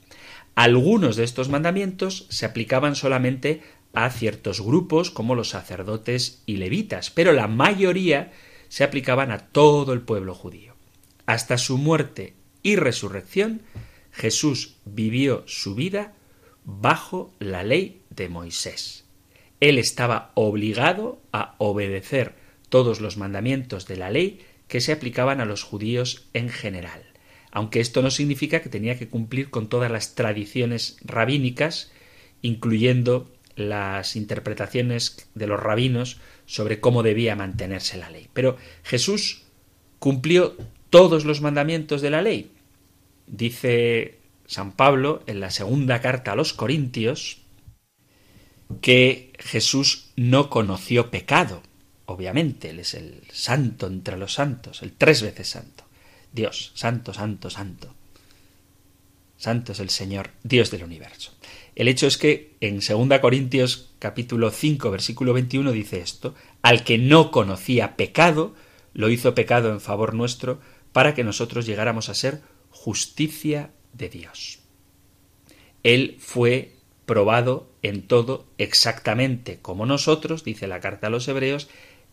[0.55, 3.63] Algunos de estos mandamientos se aplicaban solamente
[3.93, 8.33] a ciertos grupos como los sacerdotes y levitas, pero la mayoría
[8.69, 10.75] se aplicaban a todo el pueblo judío.
[11.27, 13.63] Hasta su muerte y resurrección,
[14.13, 16.15] Jesús vivió su vida
[16.65, 19.05] bajo la ley de Moisés.
[19.61, 22.35] Él estaba obligado a obedecer
[22.69, 27.03] todos los mandamientos de la ley que se aplicaban a los judíos en general,
[27.51, 31.91] aunque esto no significa que tenía que cumplir con todas las tradiciones rabínicas,
[32.43, 38.29] incluyendo las interpretaciones de los rabinos sobre cómo debía mantenerse la ley.
[38.33, 39.43] Pero Jesús
[39.99, 40.57] cumplió
[40.91, 42.53] todos los mandamientos de la ley.
[43.27, 47.43] Dice San Pablo en la segunda carta a los Corintios
[48.81, 51.63] que Jesús no conoció pecado.
[52.07, 55.85] Obviamente, Él es el santo entre los santos, el tres veces santo.
[56.33, 57.95] Dios, santo, santo, santo.
[59.37, 61.33] Santo es el Señor, Dios del universo.
[61.77, 66.99] El hecho es que en 2 Corintios capítulo 5 versículo 21 dice esto, al que
[66.99, 68.55] no conocía pecado,
[68.95, 70.61] lo hizo pecado en favor nuestro,
[70.93, 74.61] para que nosotros llegáramos a ser justicia de Dios.
[75.83, 76.77] Él fue
[77.07, 81.69] probado en todo exactamente como nosotros, dice la carta a los hebreos,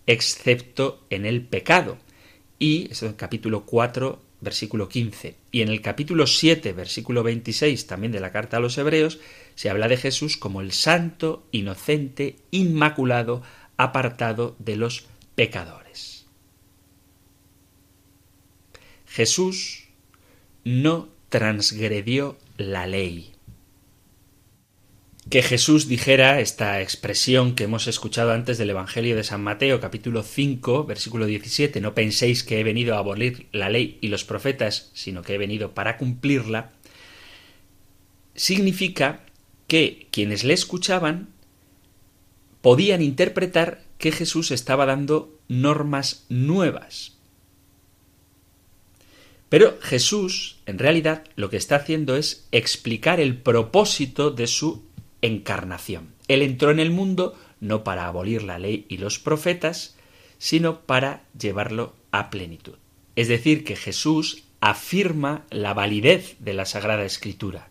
[0.07, 1.97] excepto en el pecado.
[2.57, 5.35] Y en el capítulo 4, versículo 15.
[5.51, 9.19] Y en el capítulo 7, versículo 26 también de la carta a los hebreos,
[9.55, 13.41] se habla de Jesús como el santo, inocente, inmaculado,
[13.75, 16.14] apartado de los pecadores.
[19.15, 19.85] Jesús
[20.65, 23.31] no transgredió la ley.
[25.29, 30.21] Que Jesús dijera esta expresión que hemos escuchado antes del Evangelio de San Mateo, capítulo
[30.21, 34.91] 5, versículo 17, no penséis que he venido a abolir la ley y los profetas,
[34.93, 36.73] sino que he venido para cumplirla,
[38.35, 39.23] significa
[39.67, 41.29] que quienes le escuchaban
[42.61, 47.14] podían interpretar que Jesús estaba dando normas nuevas,
[49.49, 54.83] pero Jesús, en realidad, lo que está haciendo es explicar el propósito de su
[55.21, 56.13] encarnación.
[56.27, 59.95] Él entró en el mundo no para abolir la ley y los profetas,
[60.37, 62.75] sino para llevarlo a plenitud.
[63.15, 67.69] Es decir, que Jesús afirma la validez de la Sagrada Escritura.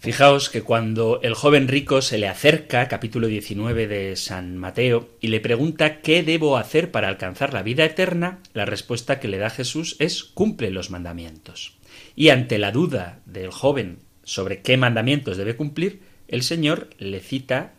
[0.00, 5.28] Fijaos que cuando el joven rico se le acerca, capítulo 19 de San Mateo, y
[5.28, 9.50] le pregunta qué debo hacer para alcanzar la vida eterna, la respuesta que le da
[9.50, 11.76] Jesús es cumple los mandamientos.
[12.16, 17.74] Y ante la duda del joven sobre qué mandamientos debe cumplir, el Señor le cita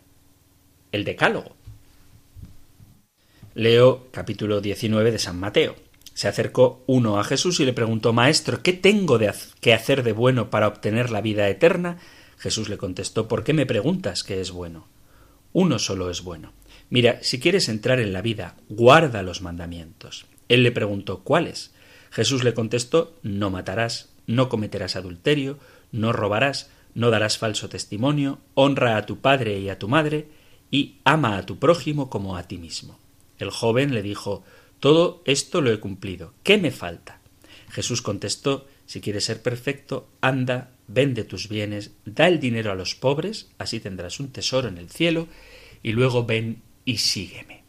[0.92, 1.56] el decálogo.
[3.56, 5.74] Leo capítulo 19 de San Mateo.
[6.14, 9.18] Se acercó uno a Jesús y le preguntó Maestro, ¿qué tengo
[9.60, 11.98] que hacer de bueno para obtener la vida eterna?
[12.38, 14.88] Jesús le contestó ¿Por qué me preguntas qué es bueno?
[15.52, 16.52] Uno solo es bueno.
[16.90, 20.26] Mira, si quieres entrar en la vida, guarda los mandamientos.
[20.48, 21.72] Él le preguntó ¿cuáles?
[22.10, 25.58] Jesús le contestó No matarás, no cometerás adulterio,
[25.92, 30.28] no robarás, no darás falso testimonio, honra a tu padre y a tu madre,
[30.70, 32.98] y ama a tu prójimo como a ti mismo.
[33.38, 34.42] El joven le dijo
[34.82, 36.34] Todo esto lo he cumplido.
[36.42, 37.20] ¿Qué me falta?
[37.70, 42.96] Jesús contestó Si quieres ser perfecto, anda, vende tus bienes, da el dinero a los
[42.96, 45.28] pobres, así tendrás un tesoro en el cielo,
[45.84, 47.62] y luego ven y sígueme.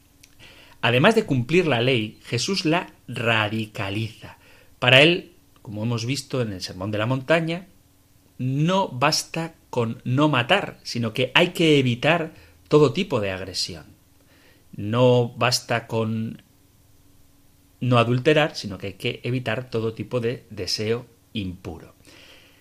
[0.82, 4.40] Además de cumplir la ley, Jesús la radicaliza.
[4.80, 7.68] Para él, como hemos visto en el Sermón de la Montaña,
[8.40, 12.34] no basta con no matar, sino que hay que evitar
[12.70, 13.86] todo tipo de agresión.
[14.76, 16.42] No basta con
[17.84, 21.96] no adulterar, sino que hay que evitar todo tipo de deseo impuro.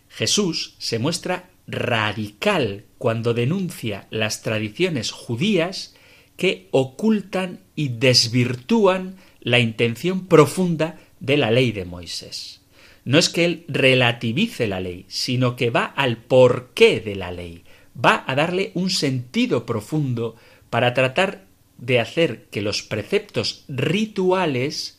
[0.08, 5.94] Jesús se muestra radical cuando denuncia las tradiciones judías
[6.36, 12.60] que ocultan y desvirtúan la intención profunda de la ley de Moisés.
[13.04, 17.62] No es que él relativice la ley, sino que va al porqué de la ley,
[17.94, 20.34] va a darle un sentido profundo
[20.68, 21.46] para tratar
[21.78, 24.98] de hacer que los preceptos rituales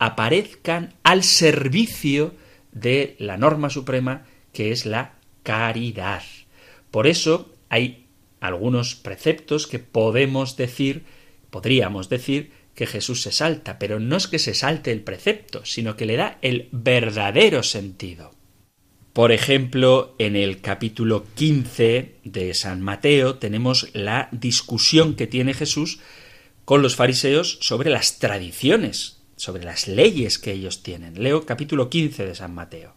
[0.00, 2.34] aparezcan al servicio
[2.72, 5.12] de la norma suprema que es la
[5.44, 6.22] caridad.
[6.90, 8.06] Por eso hay
[8.40, 11.04] algunos preceptos que podemos decir,
[11.50, 15.96] podríamos decir, que Jesús se salta, pero no es que se salte el precepto, sino
[15.96, 18.32] que le da el verdadero sentido.
[19.12, 25.98] Por ejemplo, en el capítulo 15 de San Mateo tenemos la discusión que tiene Jesús
[26.64, 31.22] con los fariseos sobre las tradiciones, sobre las leyes que ellos tienen.
[31.22, 32.94] Leo capítulo 15 de San Mateo.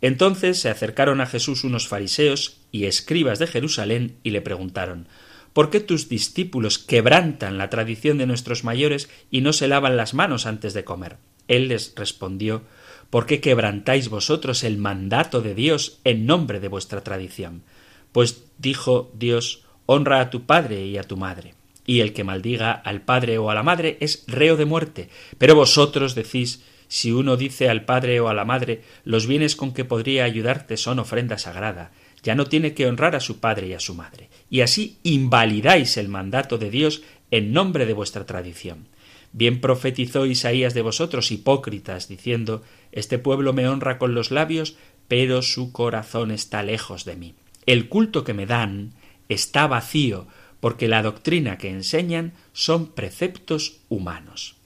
[0.00, 5.08] Entonces se acercaron a Jesús unos fariseos y escribas de Jerusalén y le preguntaron
[5.52, 10.14] ¿Por qué tus discípulos quebrantan la tradición de nuestros mayores y no se lavan las
[10.14, 11.18] manos antes de comer?
[11.48, 12.62] Él les respondió
[13.10, 17.62] ¿Por qué quebrantáis vosotros el mandato de Dios en nombre de vuestra tradición?
[18.10, 21.54] Pues dijo Dios Honra a tu padre y a tu madre.
[21.86, 25.08] Y el que maldiga al padre o a la madre es reo de muerte.
[25.38, 29.72] Pero vosotros decís si uno dice al padre o a la madre los bienes con
[29.72, 33.72] que podría ayudarte son ofrenda sagrada, ya no tiene que honrar a su padre y
[33.74, 38.86] a su madre, y así invalidáis el mandato de Dios en nombre de vuestra tradición.
[39.32, 42.62] Bien profetizó Isaías de vosotros, hipócritas, diciendo
[42.92, 44.76] Este pueblo me honra con los labios,
[45.08, 47.34] pero su corazón está lejos de mí.
[47.66, 48.92] El culto que me dan
[49.28, 50.28] está vacío,
[50.64, 54.56] porque la doctrina que enseñan son preceptos humanos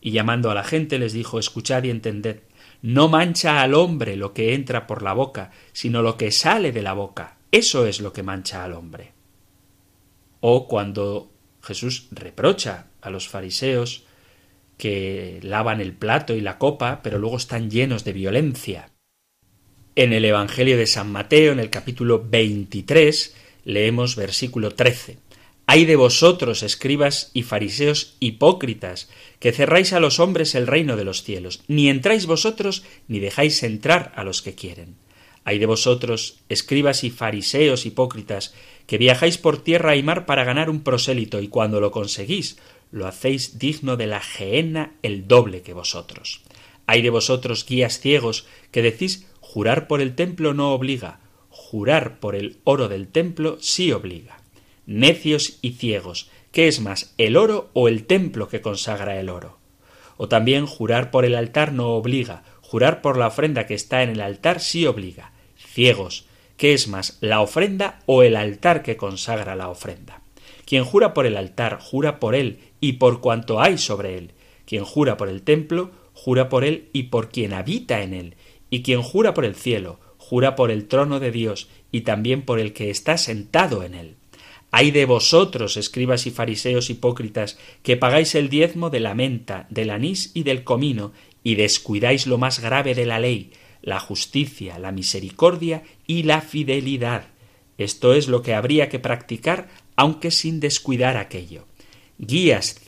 [0.00, 2.42] y llamando a la gente les dijo Escuchad y entended
[2.80, 6.82] no mancha al hombre lo que entra por la boca, sino lo que sale de
[6.82, 7.38] la boca.
[7.50, 9.14] Eso es lo que mancha al hombre.
[10.38, 14.04] O cuando Jesús reprocha a los fariseos
[14.76, 18.92] que lavan el plato y la copa, pero luego están llenos de violencia.
[19.96, 23.34] En el Evangelio de San Mateo, en el capítulo 23,
[23.64, 25.26] leemos versículo 13.
[25.70, 31.04] Ay de vosotros, escribas y fariseos hipócritas, que cerráis a los hombres el reino de
[31.04, 34.94] los cielos, ni entráis vosotros, ni dejáis entrar a los que quieren.
[35.44, 38.54] Ay de vosotros, escribas y fariseos hipócritas,
[38.86, 42.56] que viajáis por tierra y mar para ganar un prosélito, y cuando lo conseguís,
[42.90, 46.40] lo hacéis digno de la gehenna el doble que vosotros.
[46.86, 52.36] Ay de vosotros, guías ciegos, que decís jurar por el templo no obliga, jurar por
[52.36, 54.38] el oro del templo sí obliga
[54.88, 59.58] necios y ciegos, ¿qué es más, el oro o el templo que consagra el oro?
[60.16, 64.08] O también jurar por el altar no obliga, jurar por la ofrenda que está en
[64.08, 65.32] el altar sí obliga.
[65.58, 66.24] Ciegos,
[66.56, 70.22] ¿qué es más, la ofrenda o el altar que consagra la ofrenda?
[70.64, 74.32] Quien jura por el altar, jura por él y por cuanto hay sobre él.
[74.64, 78.36] Quien jura por el templo, jura por él y por quien habita en él.
[78.70, 82.58] Y quien jura por el cielo, jura por el trono de Dios y también por
[82.58, 84.17] el que está sentado en él.
[84.70, 89.90] Ay de vosotros, escribas y fariseos hipócritas, que pagáis el diezmo de la menta, del
[89.90, 91.12] anís y del comino,
[91.42, 97.28] y descuidáis lo más grave de la ley, la justicia, la misericordia y la fidelidad.
[97.78, 101.66] Esto es lo que habría que practicar, aunque sin descuidar aquello.
[102.18, 102.80] Guías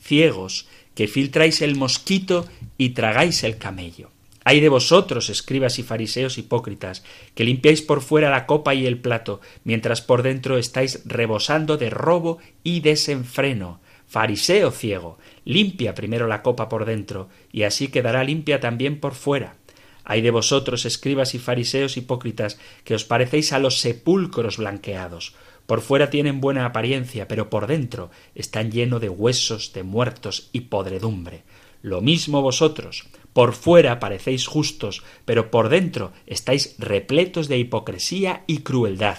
[0.00, 2.46] ciegos, que filtráis el mosquito
[2.78, 4.11] y tragáis el camello.
[4.44, 8.98] Ay de vosotros, escribas y fariseos hipócritas, que limpiáis por fuera la copa y el
[8.98, 13.80] plato, mientras por dentro estáis rebosando de robo y desenfreno.
[14.06, 19.56] Fariseo ciego, limpia primero la copa por dentro, y así quedará limpia también por fuera.
[20.04, 25.34] Ay de vosotros, escribas y fariseos hipócritas, que os parecéis a los sepulcros blanqueados.
[25.66, 30.62] Por fuera tienen buena apariencia, pero por dentro están llenos de huesos, de muertos y
[30.62, 31.44] podredumbre.
[31.82, 33.06] Lo mismo vosotros.
[33.32, 39.18] Por fuera parecéis justos, pero por dentro estáis repletos de hipocresía y crueldad.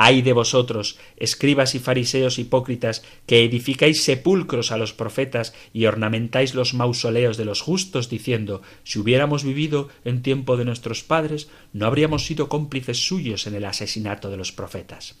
[0.00, 6.54] Ay de vosotros, escribas y fariseos hipócritas, que edificáis sepulcros a los profetas y ornamentáis
[6.54, 11.86] los mausoleos de los justos, diciendo si hubiéramos vivido en tiempo de nuestros padres, no
[11.86, 15.16] habríamos sido cómplices suyos en el asesinato de los profetas.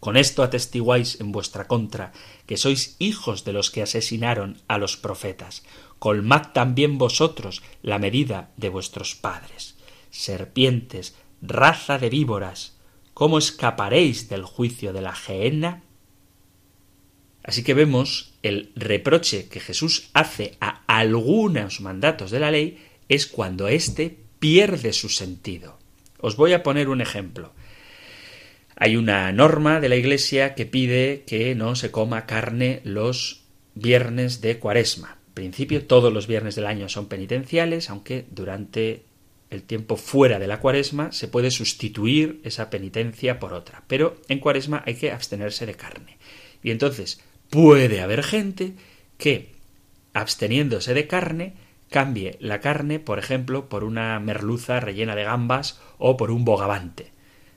[0.00, 2.12] Con esto atestiguáis en vuestra contra
[2.46, 5.62] que sois hijos de los que asesinaron a los profetas.
[6.00, 9.76] Colmad también vosotros la medida de vuestros padres.
[10.10, 12.80] Serpientes, raza de víboras,
[13.20, 15.82] ¿Cómo escaparéis del juicio de la gehenna?
[17.42, 22.78] Así que vemos el reproche que Jesús hace a algunos mandatos de la ley
[23.10, 25.78] es cuando éste pierde su sentido.
[26.18, 27.52] Os voy a poner un ejemplo.
[28.74, 33.42] Hay una norma de la Iglesia que pide que no se coma carne los
[33.74, 35.19] viernes de cuaresma.
[35.34, 39.04] Principio todos los viernes del año son penitenciales, aunque durante
[39.50, 44.38] el tiempo fuera de la cuaresma se puede sustituir esa penitencia por otra, pero en
[44.38, 46.18] cuaresma hay que abstenerse de carne.
[46.62, 47.20] Y entonces
[47.50, 48.74] puede haber gente
[49.18, 49.52] que,
[50.14, 51.54] absteniéndose de carne,
[51.90, 57.12] cambie la carne, por ejemplo, por una merluza rellena de gambas o por un bogavante.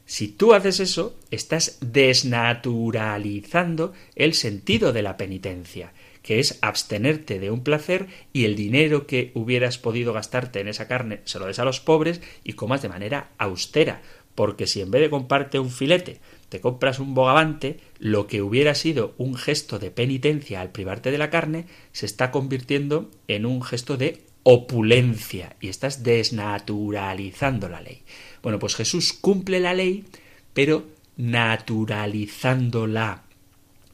[0.05, 5.93] Si tú haces eso, estás desnaturalizando el sentido de la penitencia
[6.23, 10.87] que es abstenerte de un placer y el dinero que hubieras podido gastarte en esa
[10.87, 14.01] carne se lo des a los pobres y comas de manera austera.
[14.33, 16.19] Porque si en vez de comprarte un filete
[16.49, 21.17] te compras un bogavante, lo que hubiera sido un gesto de penitencia al privarte de
[21.17, 28.03] la carne se está convirtiendo en un gesto de opulencia y estás desnaturalizando la ley.
[28.41, 30.05] Bueno, pues Jesús cumple la ley,
[30.53, 30.85] pero
[31.17, 33.23] naturalizándola,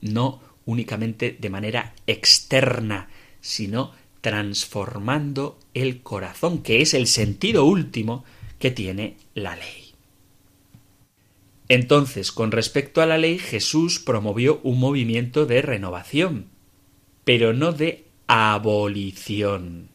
[0.02, 3.10] no únicamente de manera externa,
[3.42, 3.92] sino
[4.22, 8.24] transformando el corazón, que es el sentido último
[8.60, 9.94] que tiene la ley.
[11.68, 16.48] Entonces, con respecto a la ley, Jesús promovió un movimiento de renovación,
[17.24, 19.90] pero no de abolición.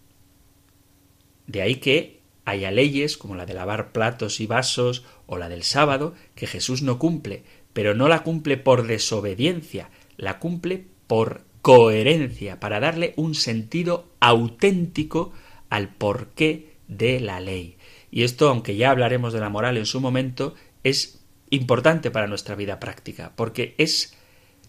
[1.47, 5.63] De ahí que haya leyes como la de lavar platos y vasos o la del
[5.63, 12.61] sábado que Jesús no cumple, pero no la cumple por desobediencia, la cumple por coherencia,
[12.61, 15.33] para darle un sentido auténtico
[15.71, 17.77] al porqué de la ley.
[18.11, 22.55] Y esto, aunque ya hablaremos de la moral en su momento, es importante para nuestra
[22.55, 24.15] vida práctica, porque es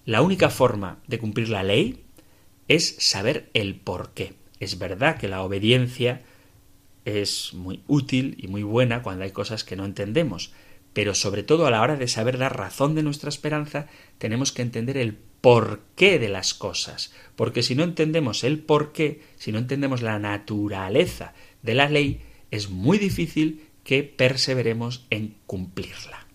[0.06, 2.04] la única forma de cumplir la ley
[2.68, 4.34] es saber el porqué.
[4.60, 6.22] Es verdad que la obediencia
[7.06, 10.54] es muy útil y muy buena cuando hay cosas que no entendemos,
[10.94, 13.88] pero sobre todo a la hora de saber la razón de nuestra esperanza,
[14.18, 19.52] tenemos que entender el porqué de las cosas, porque si no entendemos el porqué, si
[19.52, 26.26] no entendemos la naturaleza de la ley, es muy difícil que perseveremos en cumplirla.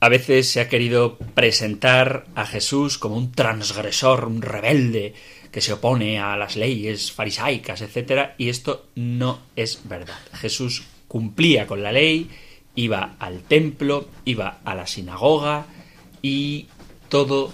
[0.00, 5.14] A veces se ha querido presentar a Jesús como un transgresor, un rebelde,
[5.52, 8.30] que se opone a las leyes farisaicas, etc.
[8.36, 10.18] Y esto no es verdad.
[10.32, 12.30] Jesús cumplía con la ley,
[12.74, 15.66] iba al templo, iba a la sinagoga
[16.20, 16.66] y
[17.10, 17.52] todo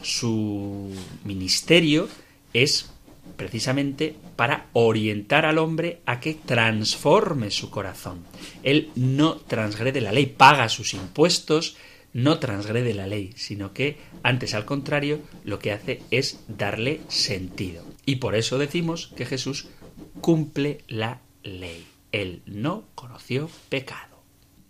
[0.00, 0.90] su
[1.24, 2.08] ministerio
[2.54, 2.90] es
[3.36, 8.24] precisamente para orientar al hombre a que transforme su corazón.
[8.62, 11.76] Él no transgrede la ley, paga sus impuestos,
[12.12, 17.84] no transgrede la ley, sino que antes al contrario lo que hace es darle sentido.
[18.06, 19.66] Y por eso decimos que Jesús
[20.20, 21.86] cumple la ley.
[22.12, 24.22] Él no conoció pecado.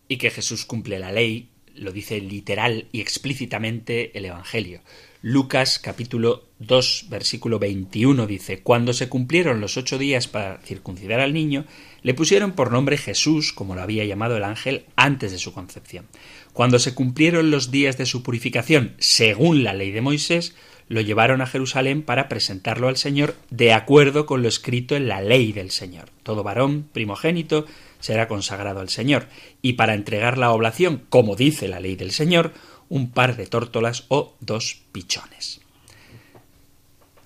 [0.09, 4.81] Y que Jesús cumple la ley lo dice literal y explícitamente el Evangelio.
[5.23, 11.33] Lucas capítulo 2 versículo 21 dice, Cuando se cumplieron los ocho días para circuncidar al
[11.33, 11.65] niño,
[12.03, 16.07] le pusieron por nombre Jesús, como lo había llamado el ángel antes de su concepción.
[16.53, 20.55] Cuando se cumplieron los días de su purificación, según la ley de Moisés,
[20.89, 25.21] lo llevaron a Jerusalén para presentarlo al Señor de acuerdo con lo escrito en la
[25.21, 26.11] ley del Señor.
[26.23, 27.67] Todo varón primogénito
[28.01, 29.29] será consagrado al Señor,
[29.63, 32.53] y para entregar la oblación, como dice la ley del Señor,
[32.89, 35.61] un par de tórtolas o dos pichones.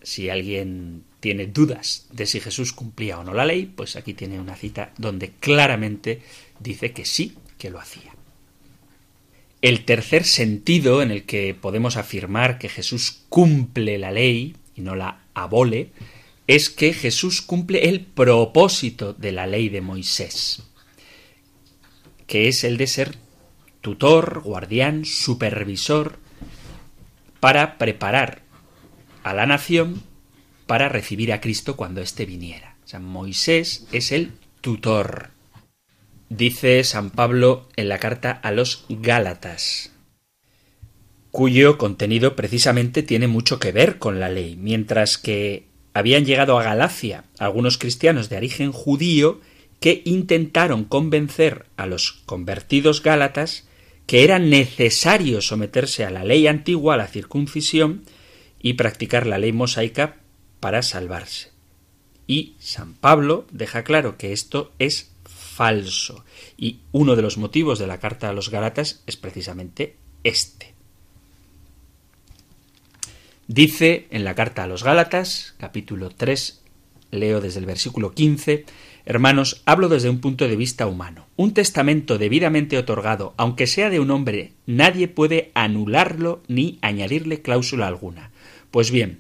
[0.03, 4.41] Si alguien tiene dudas de si Jesús cumplía o no la ley, pues aquí tiene
[4.41, 6.23] una cita donde claramente
[6.59, 8.15] dice que sí, que lo hacía.
[9.63, 14.97] El tercer sentido en el que podemos afirmar que Jesús cumple la ley y no
[14.97, 15.91] la abole
[16.51, 20.65] es que Jesús cumple el propósito de la ley de Moisés,
[22.27, 23.15] que es el de ser
[23.81, 26.19] tutor, guardián, supervisor,
[27.39, 28.43] para preparar
[29.23, 30.03] a la nación
[30.67, 32.77] para recibir a Cristo cuando éste viniera.
[32.85, 35.31] O sea, Moisés es el tutor.
[36.31, 39.93] Dice San Pablo en la carta a los Gálatas,
[41.31, 46.63] cuyo contenido precisamente tiene mucho que ver con la ley, mientras que habían llegado a
[46.63, 49.41] Galacia algunos cristianos de origen judío
[49.81, 53.67] que intentaron convencer a los convertidos gálatas
[54.07, 58.03] que era necesario someterse a la ley antigua, a la circuncisión,
[58.61, 60.17] y practicar la ley mosaica
[60.59, 61.53] para salvarse.
[62.27, 66.25] Y San Pablo deja claro que esto es falso.
[66.57, 70.70] Y uno de los motivos de la carta a los Gálatas es precisamente este.
[73.53, 76.63] Dice en la carta a los Gálatas, capítulo 3,
[77.11, 78.65] leo desde el versículo 15,
[79.05, 81.27] Hermanos, hablo desde un punto de vista humano.
[81.35, 87.89] Un testamento debidamente otorgado, aunque sea de un hombre, nadie puede anularlo ni añadirle cláusula
[87.89, 88.31] alguna.
[88.71, 89.19] Pues bien,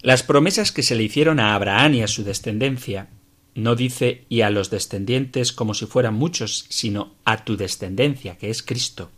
[0.00, 3.06] las promesas que se le hicieron a Abraham y a su descendencia,
[3.54, 8.50] no dice y a los descendientes como si fueran muchos, sino a tu descendencia, que
[8.50, 9.12] es Cristo.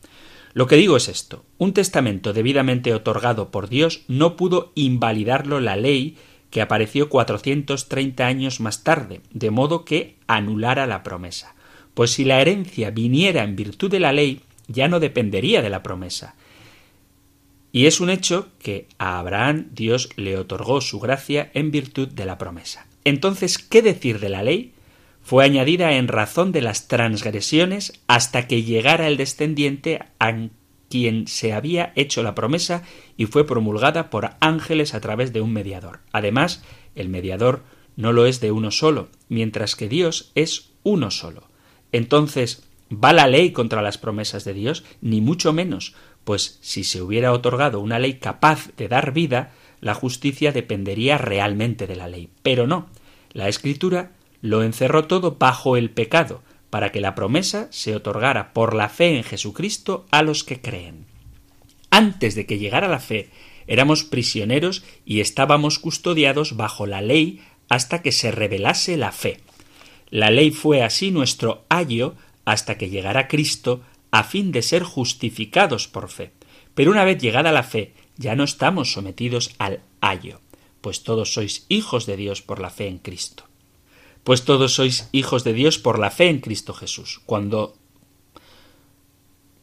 [0.57, 5.77] Lo que digo es esto un testamento debidamente otorgado por Dios no pudo invalidarlo la
[5.77, 6.17] ley
[6.49, 11.55] que apareció 430 años más tarde, de modo que anulara la promesa.
[11.93, 15.83] Pues si la herencia viniera en virtud de la ley, ya no dependería de la
[15.83, 16.37] promesa.
[17.71, 22.25] Y es un hecho que a Abraham Dios le otorgó su gracia en virtud de
[22.25, 22.87] la promesa.
[23.05, 24.73] Entonces, ¿qué decir de la ley?
[25.27, 30.33] Fue añadida en razón de las transgresiones hasta que llegara el descendiente a
[30.89, 32.85] quien se había hecho la promesa
[33.17, 35.99] y fue promulgada por ángeles a través de un mediador.
[36.13, 36.63] Además,
[36.95, 37.65] el mediador
[37.97, 41.49] no lo es de uno solo, mientras que Dios es uno solo.
[41.91, 42.63] Entonces,
[42.93, 44.85] ¿va la ley contra las promesas de Dios?
[45.01, 49.95] Ni mucho menos, pues si se hubiera otorgado una ley capaz de dar vida, la
[49.95, 52.29] justicia dependería realmente de la ley.
[52.45, 52.87] Pero no,
[53.33, 54.13] la Escritura
[54.47, 59.17] lo encerró todo bajo el pecado, para que la promesa se otorgara por la fe
[59.17, 61.07] en Jesucristo a los que creen.
[61.91, 63.31] Antes de que llegara la fe,
[63.67, 69.41] éramos prisioneros y estábamos custodiados bajo la ley hasta que se revelase la fe.
[70.11, 73.81] La ley fue así nuestro ayo hasta que llegara Cristo
[74.11, 76.31] a fin de ser justificados por fe.
[76.75, 80.41] Pero una vez llegada la fe, ya no estamos sometidos al ayo,
[80.81, 83.45] pues todos sois hijos de Dios por la fe en Cristo.
[84.27, 87.21] Pues todos sois hijos de Dios por la fe en Cristo Jesús.
[87.27, 87.77] Cuando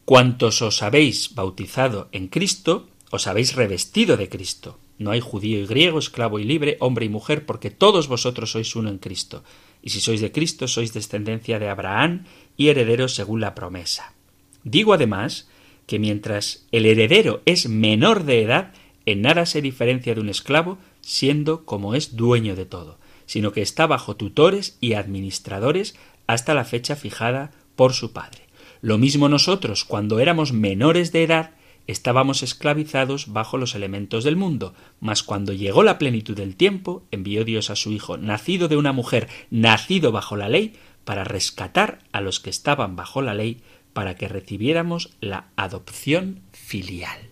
[0.06, 4.78] cuantos os habéis bautizado en Cristo, os habéis revestido de Cristo.
[4.96, 8.74] No hay judío y griego, esclavo y libre, hombre y mujer, porque todos vosotros sois
[8.74, 9.44] uno en Cristo.
[9.82, 12.24] Y si sois de Cristo, sois descendencia de Abraham
[12.56, 14.14] y herederos según la promesa.
[14.62, 15.46] Digo además
[15.86, 18.72] que mientras el heredero es menor de edad,
[19.04, 22.96] en nada se diferencia de un esclavo, siendo como es dueño de todo,
[23.26, 25.94] sino que está bajo tutores y administradores
[26.26, 28.42] hasta la fecha fijada por su padre.
[28.80, 31.50] Lo mismo nosotros, cuando éramos menores de edad,
[31.86, 37.44] estábamos esclavizados bajo los elementos del mundo, mas cuando llegó la plenitud del tiempo, envió
[37.44, 42.20] Dios a su Hijo, nacido de una mujer, nacido bajo la ley, para rescatar a
[42.20, 43.60] los que estaban bajo la ley,
[43.92, 47.30] para que recibiéramos la adopción filial.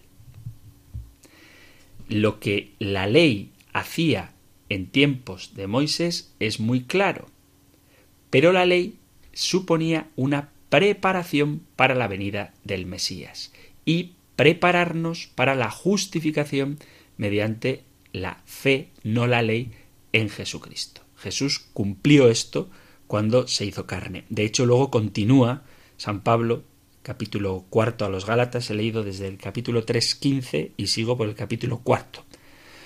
[2.09, 4.33] Lo que la ley hacía
[4.73, 7.27] en tiempos de Moisés es muy claro,
[8.31, 8.97] pero la ley
[9.35, 13.53] suponía una preparación para la venida del Mesías
[13.85, 16.79] y prepararnos para la justificación
[17.19, 19.73] mediante la fe, no la ley,
[20.13, 21.03] en Jesucristo.
[21.19, 22.71] Jesús cumplió esto
[23.07, 24.25] cuando se hizo carne.
[24.31, 25.65] De hecho, luego continúa
[25.99, 26.65] San Pablo,
[27.03, 31.35] capítulo cuarto a los Gálatas, he leído desde el capítulo 3.15 y sigo por el
[31.35, 32.25] capítulo cuarto.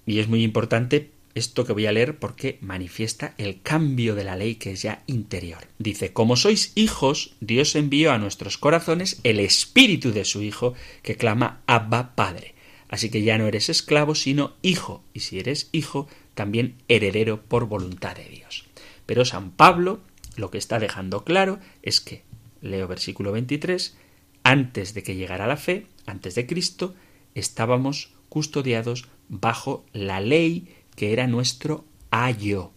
[0.04, 4.36] Y es muy importante esto que voy a leer porque manifiesta el cambio de la
[4.36, 5.68] ley que es ya interior.
[5.78, 10.72] Dice, como sois hijos, Dios envió a nuestros corazones el espíritu de su Hijo
[11.02, 12.54] que clama Abba Padre.
[12.88, 17.66] Así que ya no eres esclavo, sino hijo, y si eres hijo, también heredero por
[17.66, 18.64] voluntad de Dios.
[19.04, 20.00] Pero San Pablo
[20.36, 22.22] lo que está dejando claro es que,
[22.62, 23.94] leo versículo 23,
[24.42, 26.94] antes de que llegara la fe, antes de Cristo,
[27.34, 32.72] estábamos custodiados bajo la ley que era nuestro ayo,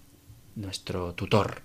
[0.55, 1.63] nuestro tutor.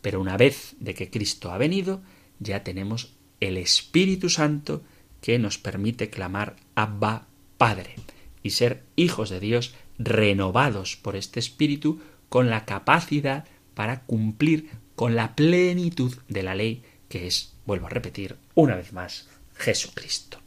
[0.00, 2.00] Pero una vez de que Cristo ha venido,
[2.38, 4.82] ya tenemos el Espíritu Santo
[5.20, 7.26] que nos permite clamar Abba
[7.58, 7.96] Padre
[8.42, 13.44] y ser hijos de Dios renovados por este Espíritu con la capacidad
[13.74, 18.92] para cumplir con la plenitud de la ley que es, vuelvo a repetir una vez
[18.92, 20.38] más, Jesucristo.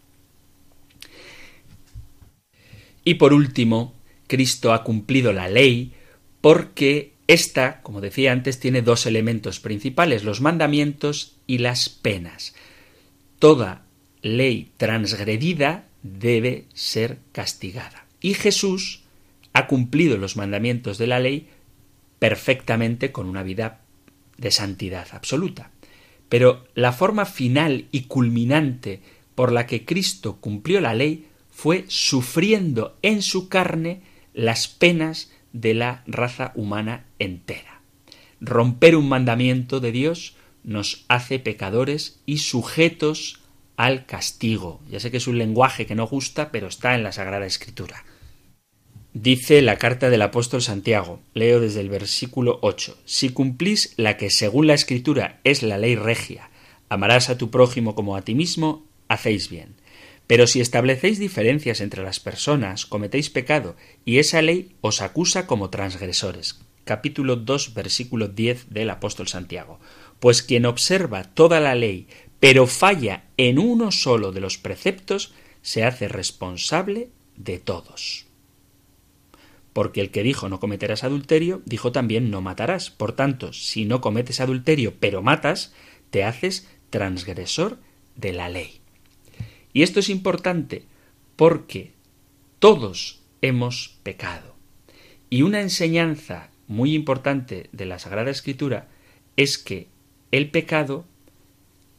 [3.03, 3.98] Y por último,
[4.29, 5.93] Cristo ha cumplido la ley
[6.39, 12.53] porque esta, como decía antes, tiene dos elementos principales, los mandamientos y las penas.
[13.39, 13.83] Toda
[14.21, 18.05] ley transgredida debe ser castigada.
[18.21, 19.01] Y Jesús
[19.53, 21.49] ha cumplido los mandamientos de la ley
[22.19, 23.81] perfectamente con una vida
[24.37, 25.71] de santidad absoluta.
[26.29, 29.01] Pero la forma final y culminante
[29.33, 34.01] por la que Cristo cumplió la ley fue sufriendo en su carne
[34.39, 37.81] las penas de la raza humana entera.
[38.39, 43.41] Romper un mandamiento de Dios nos hace pecadores y sujetos
[43.75, 44.79] al castigo.
[44.89, 48.05] Ya sé que es un lenguaje que no gusta, pero está en la Sagrada Escritura.
[49.13, 54.29] Dice la carta del apóstol Santiago, leo desde el versículo 8, Si cumplís la que
[54.29, 56.49] según la Escritura es la ley regia,
[56.87, 59.75] amarás a tu prójimo como a ti mismo, hacéis bien.
[60.29, 63.75] Pero si establecéis diferencias entre las personas, cometéis pecado,
[64.05, 66.59] y esa ley os acusa como transgresores.
[66.83, 69.79] Capítulo 2, versículo 10 del apóstol Santiago.
[70.19, 72.07] Pues quien observa toda la ley,
[72.39, 78.27] pero falla en uno solo de los preceptos, se hace responsable de todos.
[79.73, 82.91] Porque el que dijo no cometerás adulterio, dijo también no matarás.
[82.91, 85.73] Por tanto, si no cometes adulterio, pero matas,
[86.11, 87.79] te haces transgresor
[88.15, 88.78] de la ley.
[89.73, 90.85] Y esto es importante
[91.35, 91.93] porque
[92.59, 94.55] todos hemos pecado.
[95.29, 98.87] Y una enseñanza muy importante de la Sagrada Escritura
[99.35, 99.87] es que
[100.31, 101.05] el pecado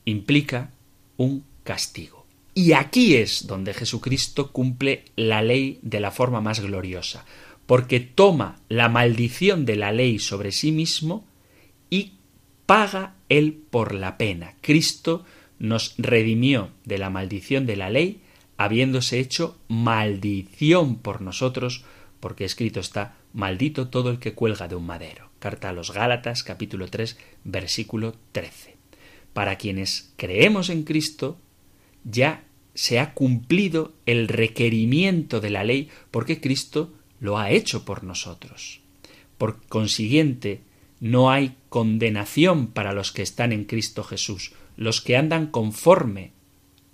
[0.04, 0.72] implica
[1.16, 2.26] un castigo.
[2.54, 7.24] Y aquí es donde Jesucristo cumple la ley de la forma más gloriosa,
[7.66, 11.24] porque toma la maldición de la ley sobre sí mismo
[11.88, 12.14] y
[12.66, 14.54] paga él por la pena.
[14.60, 15.24] Cristo
[15.60, 18.22] nos redimió de la maldición de la ley,
[18.56, 21.84] habiéndose hecho maldición por nosotros,
[22.18, 25.30] porque escrito está, maldito todo el que cuelga de un madero.
[25.38, 28.76] Carta a los Gálatas, capítulo 3, versículo 13.
[29.32, 31.38] Para quienes creemos en Cristo,
[32.04, 32.42] ya
[32.74, 38.80] se ha cumplido el requerimiento de la ley, porque Cristo lo ha hecho por nosotros.
[39.36, 40.62] Por consiguiente,
[41.00, 46.32] no hay condenación para los que están en Cristo Jesús, los que andan conforme,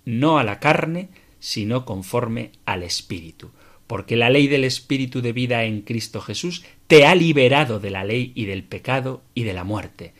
[0.03, 1.07] no a la carne,
[1.39, 3.51] sino conforme al Espíritu.
[3.87, 8.03] Porque la ley del Espíritu de vida en Cristo Jesús te ha liberado de la
[8.03, 10.11] ley y del pecado y de la muerte.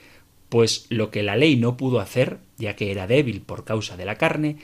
[0.47, 4.05] Pues lo que la ley no pudo hacer, ya que era débil por causa de
[4.05, 4.59] la carne,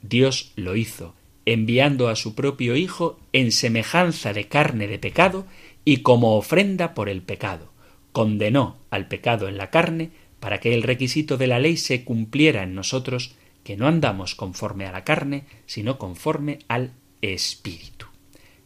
[0.00, 1.12] Dios lo hizo,
[1.44, 5.44] enviando a su propio Hijo en semejanza de carne de pecado
[5.84, 7.72] y como ofrenda por el pecado.
[8.12, 12.62] Condenó al pecado en la carne para que el requisito de la ley se cumpliera
[12.62, 13.34] en nosotros,
[13.64, 18.06] que no andamos conforme a la carne, sino conforme al Espíritu.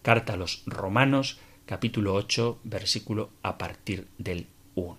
[0.02, 4.96] Carta a los Romanos, capítulo 8, versículo a partir del 1.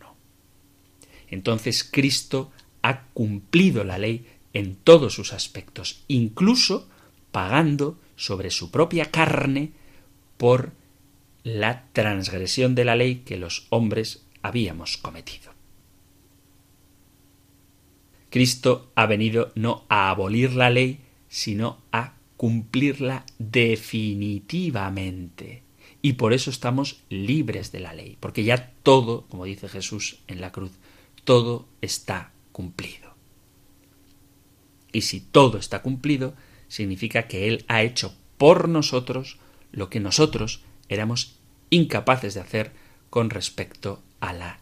[1.29, 2.51] Entonces Cristo
[2.81, 6.89] ha cumplido la ley en todos sus aspectos, incluso
[7.31, 9.71] pagando sobre su propia carne
[10.37, 10.73] por
[11.43, 15.50] la transgresión de la ley que los hombres habíamos cometido.
[18.31, 25.63] Cristo ha venido no a abolir la ley, sino a cumplirla definitivamente.
[26.01, 30.41] Y por eso estamos libres de la ley, porque ya todo, como dice Jesús en
[30.41, 30.71] la cruz,
[31.25, 33.13] todo está cumplido.
[34.93, 36.33] Y si todo está cumplido,
[36.69, 39.37] significa que Él ha hecho por nosotros
[39.71, 41.37] lo que nosotros éramos
[41.69, 42.71] incapaces de hacer
[43.09, 44.61] con respecto a la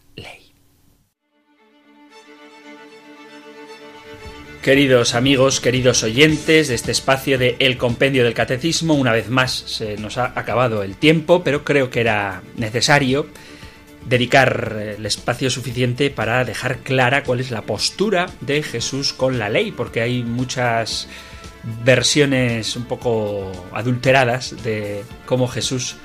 [4.62, 9.52] Queridos amigos, queridos oyentes de este espacio de El Compendio del Catecismo, una vez más
[9.52, 13.26] se nos ha acabado el tiempo, pero creo que era necesario
[14.04, 19.48] dedicar el espacio suficiente para dejar clara cuál es la postura de Jesús con la
[19.48, 21.08] ley, porque hay muchas
[21.82, 25.96] versiones un poco adulteradas de cómo Jesús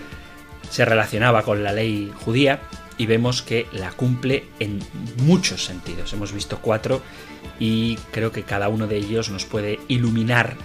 [0.70, 2.62] se relacionaba con la ley judía
[2.98, 4.80] y vemos que la cumple en
[5.18, 6.14] muchos sentidos.
[6.14, 7.02] Hemos visto cuatro
[7.60, 10.56] y creo que cada uno de ellos nos puede iluminar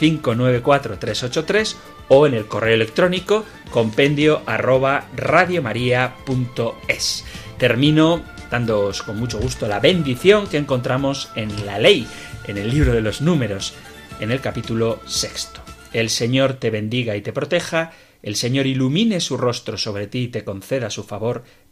[0.00, 1.76] 668-594-383
[2.08, 7.24] o en el correo electrónico compendio arroba radiomaria.es.
[7.58, 12.06] Termino dándoos con mucho gusto la bendición que encontramos en la ley,
[12.46, 13.74] en el libro de los números,
[14.20, 15.60] en el capítulo sexto.
[15.92, 17.92] El Señor te bendiga y te proteja,
[18.22, 21.44] el Señor ilumine su rostro sobre ti y te conceda su favor,